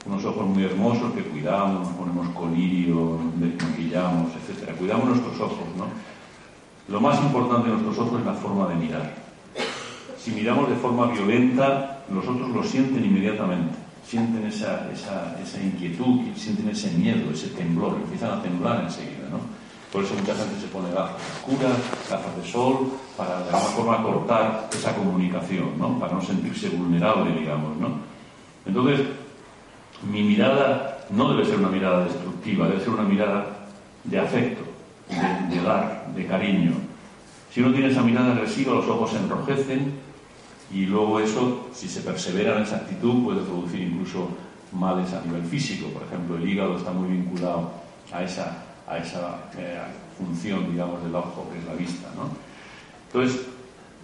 unos 0.06 0.26
ojos 0.26 0.48
muy 0.48 0.64
hermosos 0.64 1.14
que 1.14 1.24
cuidamos, 1.24 1.88
nos 1.88 1.98
ponemos 1.98 2.28
colirio, 2.30 3.20
maquillamos, 3.62 4.32
etc. 4.34 4.76
Cuidamos 4.78 5.08
nuestros 5.08 5.40
ojos, 5.40 5.68
¿no? 5.78 5.86
Lo 6.90 7.00
más 7.00 7.22
importante 7.22 7.70
de 7.70 7.76
nuestros 7.76 8.00
ojos 8.00 8.20
es 8.20 8.26
la 8.26 8.34
forma 8.34 8.68
de 8.68 8.76
mirar. 8.76 9.29
Si 10.30 10.36
miramos 10.36 10.70
de 10.70 10.76
forma 10.76 11.08
violenta, 11.08 12.04
los 12.14 12.28
otros 12.28 12.50
lo 12.52 12.64
sienten 12.64 13.04
inmediatamente. 13.04 13.74
Sienten 14.06 14.46
esa, 14.46 14.88
esa, 14.92 15.36
esa 15.42 15.60
inquietud, 15.60 16.22
sienten 16.36 16.70
ese 16.70 16.92
miedo, 16.92 17.32
ese 17.32 17.48
temblor, 17.48 17.96
empiezan 17.96 18.38
a 18.38 18.42
temblar 18.44 18.84
enseguida, 18.84 19.28
¿no? 19.32 19.40
Por 19.92 20.04
eso 20.04 20.14
mucha 20.14 20.36
gente 20.36 20.62
se 20.62 20.68
pone 20.68 20.92
gafas 20.92 21.16
oscuras, 21.34 21.74
gafas 22.12 22.38
de 22.38 22.48
sol, 22.48 22.92
para 23.18 23.40
de 23.40 23.50
alguna 23.50 23.60
forma 23.60 24.04
cortar 24.04 24.70
esa 24.72 24.96
comunicación, 24.96 25.80
¿no? 25.80 25.98
Para 25.98 26.14
no 26.14 26.22
sentirse 26.22 26.70
vulnerable, 26.70 27.34
digamos, 27.34 27.76
¿no? 27.78 27.90
Entonces, 28.68 29.02
mi 30.12 30.22
mirada 30.22 31.08
no 31.10 31.34
debe 31.34 31.44
ser 31.46 31.58
una 31.58 31.70
mirada 31.70 32.06
destructiva, 32.06 32.68
debe 32.68 32.82
ser 32.82 32.90
una 32.90 33.04
mirada 33.04 33.68
de 34.04 34.20
afecto, 34.20 34.62
de, 35.10 35.56
de 35.56 35.64
dar, 35.64 36.06
de 36.16 36.26
cariño. 36.28 36.74
Si 37.52 37.62
uno 37.62 37.72
tiene 37.72 37.90
esa 37.90 38.04
mirada 38.04 38.34
agresiva, 38.34 38.76
los 38.76 38.88
ojos 38.88 39.10
se 39.10 39.18
enrojecen 39.18 40.09
y 40.74 40.86
luego 40.86 41.20
eso, 41.20 41.68
si 41.74 41.88
se 41.88 42.02
persevera 42.02 42.58
en 42.58 42.64
esa 42.64 42.78
actitud, 42.78 43.24
puede 43.24 43.42
producir 43.42 43.82
incluso 43.82 44.30
males 44.72 45.14
a 45.14 45.22
nivel 45.26 45.44
físico. 45.44 45.88
Por 45.90 46.04
ejemplo, 46.04 46.38
el 46.38 46.48
hígado 46.48 46.78
está 46.78 46.92
muy 46.92 47.10
vinculado 47.10 47.72
a 48.12 48.24
esa 48.24 48.66
a 48.90 48.98
esa 48.98 49.38
eh, 49.58 49.80
función, 50.18 50.72
digamos, 50.72 51.04
del 51.04 51.14
ojo, 51.14 51.48
que 51.52 51.60
es 51.60 51.66
la 51.66 51.74
vista. 51.74 52.10
¿no? 52.16 52.24
Entonces, 53.08 53.46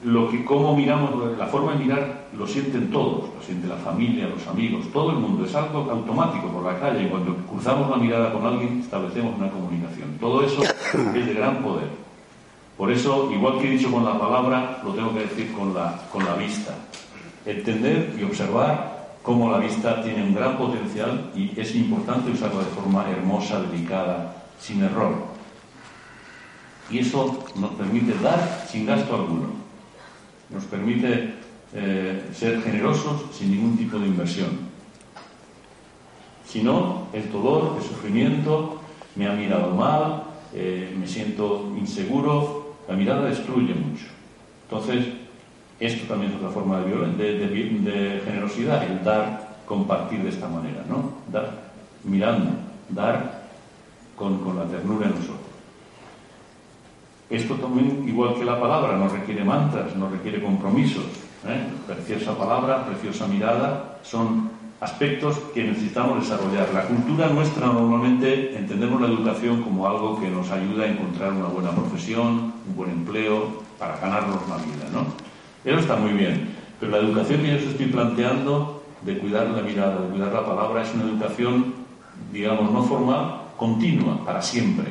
lo 0.04 0.30
que, 0.30 0.46
cómo 0.46 0.76
miramos, 0.76 1.38
la 1.38 1.48
forma 1.48 1.74
de 1.74 1.80
mirar 1.80 2.28
lo 2.38 2.46
sienten 2.46 2.92
todos, 2.92 3.34
lo 3.36 3.42
siente 3.42 3.68
la 3.68 3.78
familia, 3.78 4.28
los 4.28 4.46
amigos, 4.48 4.86
todo 4.94 5.12
el 5.12 5.18
mundo, 5.18 5.46
es 5.46 5.56
algo 5.56 5.90
automático 5.90 6.48
por 6.50 6.64
la 6.64 6.80
calle, 6.80 7.04
y 7.04 7.08
cuando 7.08 7.36
cruzamos 7.36 7.90
la 7.90 7.98
mirada 7.98 8.32
con 8.32 8.46
alguien 8.46 8.80
establecemos 8.80 9.36
una 9.38 9.50
comunicación. 9.50 10.18
Todo 10.20 10.46
eso 10.46 10.62
es 10.64 11.26
de 11.26 11.34
gran 11.34 11.64
poder. 11.64 11.88
Por 12.78 12.92
eso, 12.92 13.32
igual 13.32 13.60
que 13.60 13.68
he 13.68 13.78
dicho 13.78 13.92
con 13.92 14.04
la 14.04 14.20
palabra, 14.20 14.82
lo 14.84 14.94
tengo 14.94 15.14
que 15.14 15.22
decir 15.22 15.54
con 15.54 15.74
la, 15.74 16.02
con 16.12 16.26
la 16.26 16.36
vista. 16.36 16.76
Entender 17.46 18.16
y 18.20 18.24
observar 18.24 19.18
cómo 19.22 19.52
la 19.52 19.60
vista 19.60 20.04
tiene 20.04 20.24
un 20.24 20.36
gran 20.36 20.58
potencial 20.58 21.32
y 21.36 21.60
es 21.60 21.74
importante 21.76 22.32
usarla 22.32 22.60
de 22.60 22.72
forma 22.72 23.10
hermosa, 23.10 23.62
delicada, 23.62 24.44
sin 24.60 24.84
error. 24.84 25.14
Y 26.90 27.00
eso 27.00 27.46
nos 27.56 27.72
permite 27.72 28.14
dar 28.22 28.66
sin 28.70 28.86
gasto 28.86 29.16
alguno. 29.16 29.48
Nos 30.50 30.66
permite 30.66 31.34
eh, 31.74 32.30
ser 32.34 32.62
generosos 32.62 33.24
sin 33.32 33.52
ningún 33.52 33.78
tipo 33.78 33.98
de 33.98 34.08
inversión. 34.08 34.76
Si 36.48 36.62
no, 36.62 37.08
el 37.12 37.32
dolor, 37.32 37.78
el 37.78 37.84
sufrimiento, 37.84 38.80
me 39.16 39.28
ha 39.28 39.34
mirado 39.34 39.72
mal, 39.72 40.24
eh, 40.54 40.96
me 40.98 41.08
siento 41.08 41.74
inseguro, 41.78 42.55
la 42.88 42.96
mirada 42.96 43.26
destruye 43.26 43.74
mucho. 43.74 44.06
Entonces, 44.70 45.06
esto 45.80 46.08
también 46.08 46.32
es 46.32 46.38
otra 46.38 46.50
forma 46.50 46.80
de, 46.80 47.38
de, 47.38 48.22
generosidad, 48.24 48.84
el 48.84 49.04
dar, 49.04 49.56
compartir 49.66 50.22
de 50.24 50.30
esta 50.30 50.48
manera, 50.48 50.84
¿no? 50.88 51.12
Dar 51.32 51.52
mirando, 52.04 52.52
dar 52.90 53.46
con, 54.16 54.40
con 54.40 54.58
la 54.58 54.66
ternura 54.66 55.08
en 55.08 55.16
nosotros. 55.16 55.46
Esto 57.30 57.56
también, 57.56 58.08
igual 58.08 58.36
que 58.36 58.46
la 58.46 58.60
palabra, 58.60 58.98
no 58.98 59.10
requiere 59.10 59.44
mantras, 59.44 59.96
no 59.96 60.10
requiere 60.10 60.42
compromisos. 60.42 61.04
¿eh? 61.48 61.68
Preciosa 61.88 62.38
palabra, 62.38 62.86
preciosa 62.86 63.28
mirada, 63.28 64.00
son 64.04 64.52
aspectos 64.86 65.40
que 65.54 65.64
necesitamos 65.64 66.22
desarrollar. 66.22 66.70
La 66.74 66.84
cultura 66.84 67.28
nuestra 67.28 67.66
normalmente 67.68 68.56
entendemos 68.56 69.02
la 69.02 69.08
educación 69.08 69.64
como 69.64 69.88
algo 69.88 70.20
que 70.20 70.30
nos 70.30 70.52
ayuda 70.52 70.84
a 70.84 70.88
encontrar 70.88 71.34
una 71.34 71.48
buena 71.48 71.72
profesión, 71.72 72.54
un 72.68 72.76
buen 72.76 72.92
empleo, 72.92 73.64
para 73.80 73.98
ganarnos 73.98 74.48
la 74.48 74.58
vida, 74.58 74.86
¿no? 74.94 75.06
Eso 75.66 75.80
está 75.80 75.96
muy 75.96 76.12
bien, 76.14 76.50
pero 76.80 76.92
la 76.92 77.00
educación 77.00 77.42
que 77.42 77.50
yo 77.50 77.56
os 77.58 77.64
estoy 77.64 77.88
planteando 77.88 78.84
de 79.02 79.18
cuidar 79.18 79.48
la 79.48 79.64
mirada, 79.64 80.02
de 80.02 80.10
cuidar 80.10 80.32
la 80.32 80.46
palabra, 80.46 80.84
es 80.84 80.94
una 80.94 81.06
educación, 81.06 81.74
digamos, 82.32 82.72
no 82.72 82.84
formal, 82.84 83.42
continua, 83.58 84.24
para 84.24 84.42
siempre, 84.42 84.86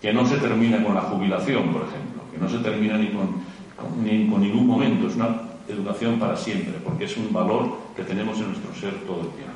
que 0.00 0.12
no 0.12 0.26
se 0.26 0.36
termina 0.36 0.84
con 0.84 0.94
la 0.94 1.02
jubilación, 1.02 1.72
por 1.72 1.82
ejemplo, 1.88 2.22
que 2.30 2.38
no 2.38 2.48
se 2.48 2.58
termina 2.58 2.98
ni 2.98 3.08
con, 3.08 3.28
ni 4.04 4.28
con 4.28 4.42
ningún 4.42 4.66
momento, 4.66 5.08
es 5.08 5.16
una 5.16 5.50
educación 5.68 6.18
para 6.18 6.36
siempre, 6.36 6.74
porque 6.84 7.04
es 7.04 7.16
un 7.16 7.32
valor 7.32 7.89
que 7.96 8.02
tenemos 8.02 8.38
en 8.38 8.48
nuestro 8.48 8.74
ser 8.74 8.94
todo 9.06 9.22
el 9.22 9.28
tiempo. 9.30 9.49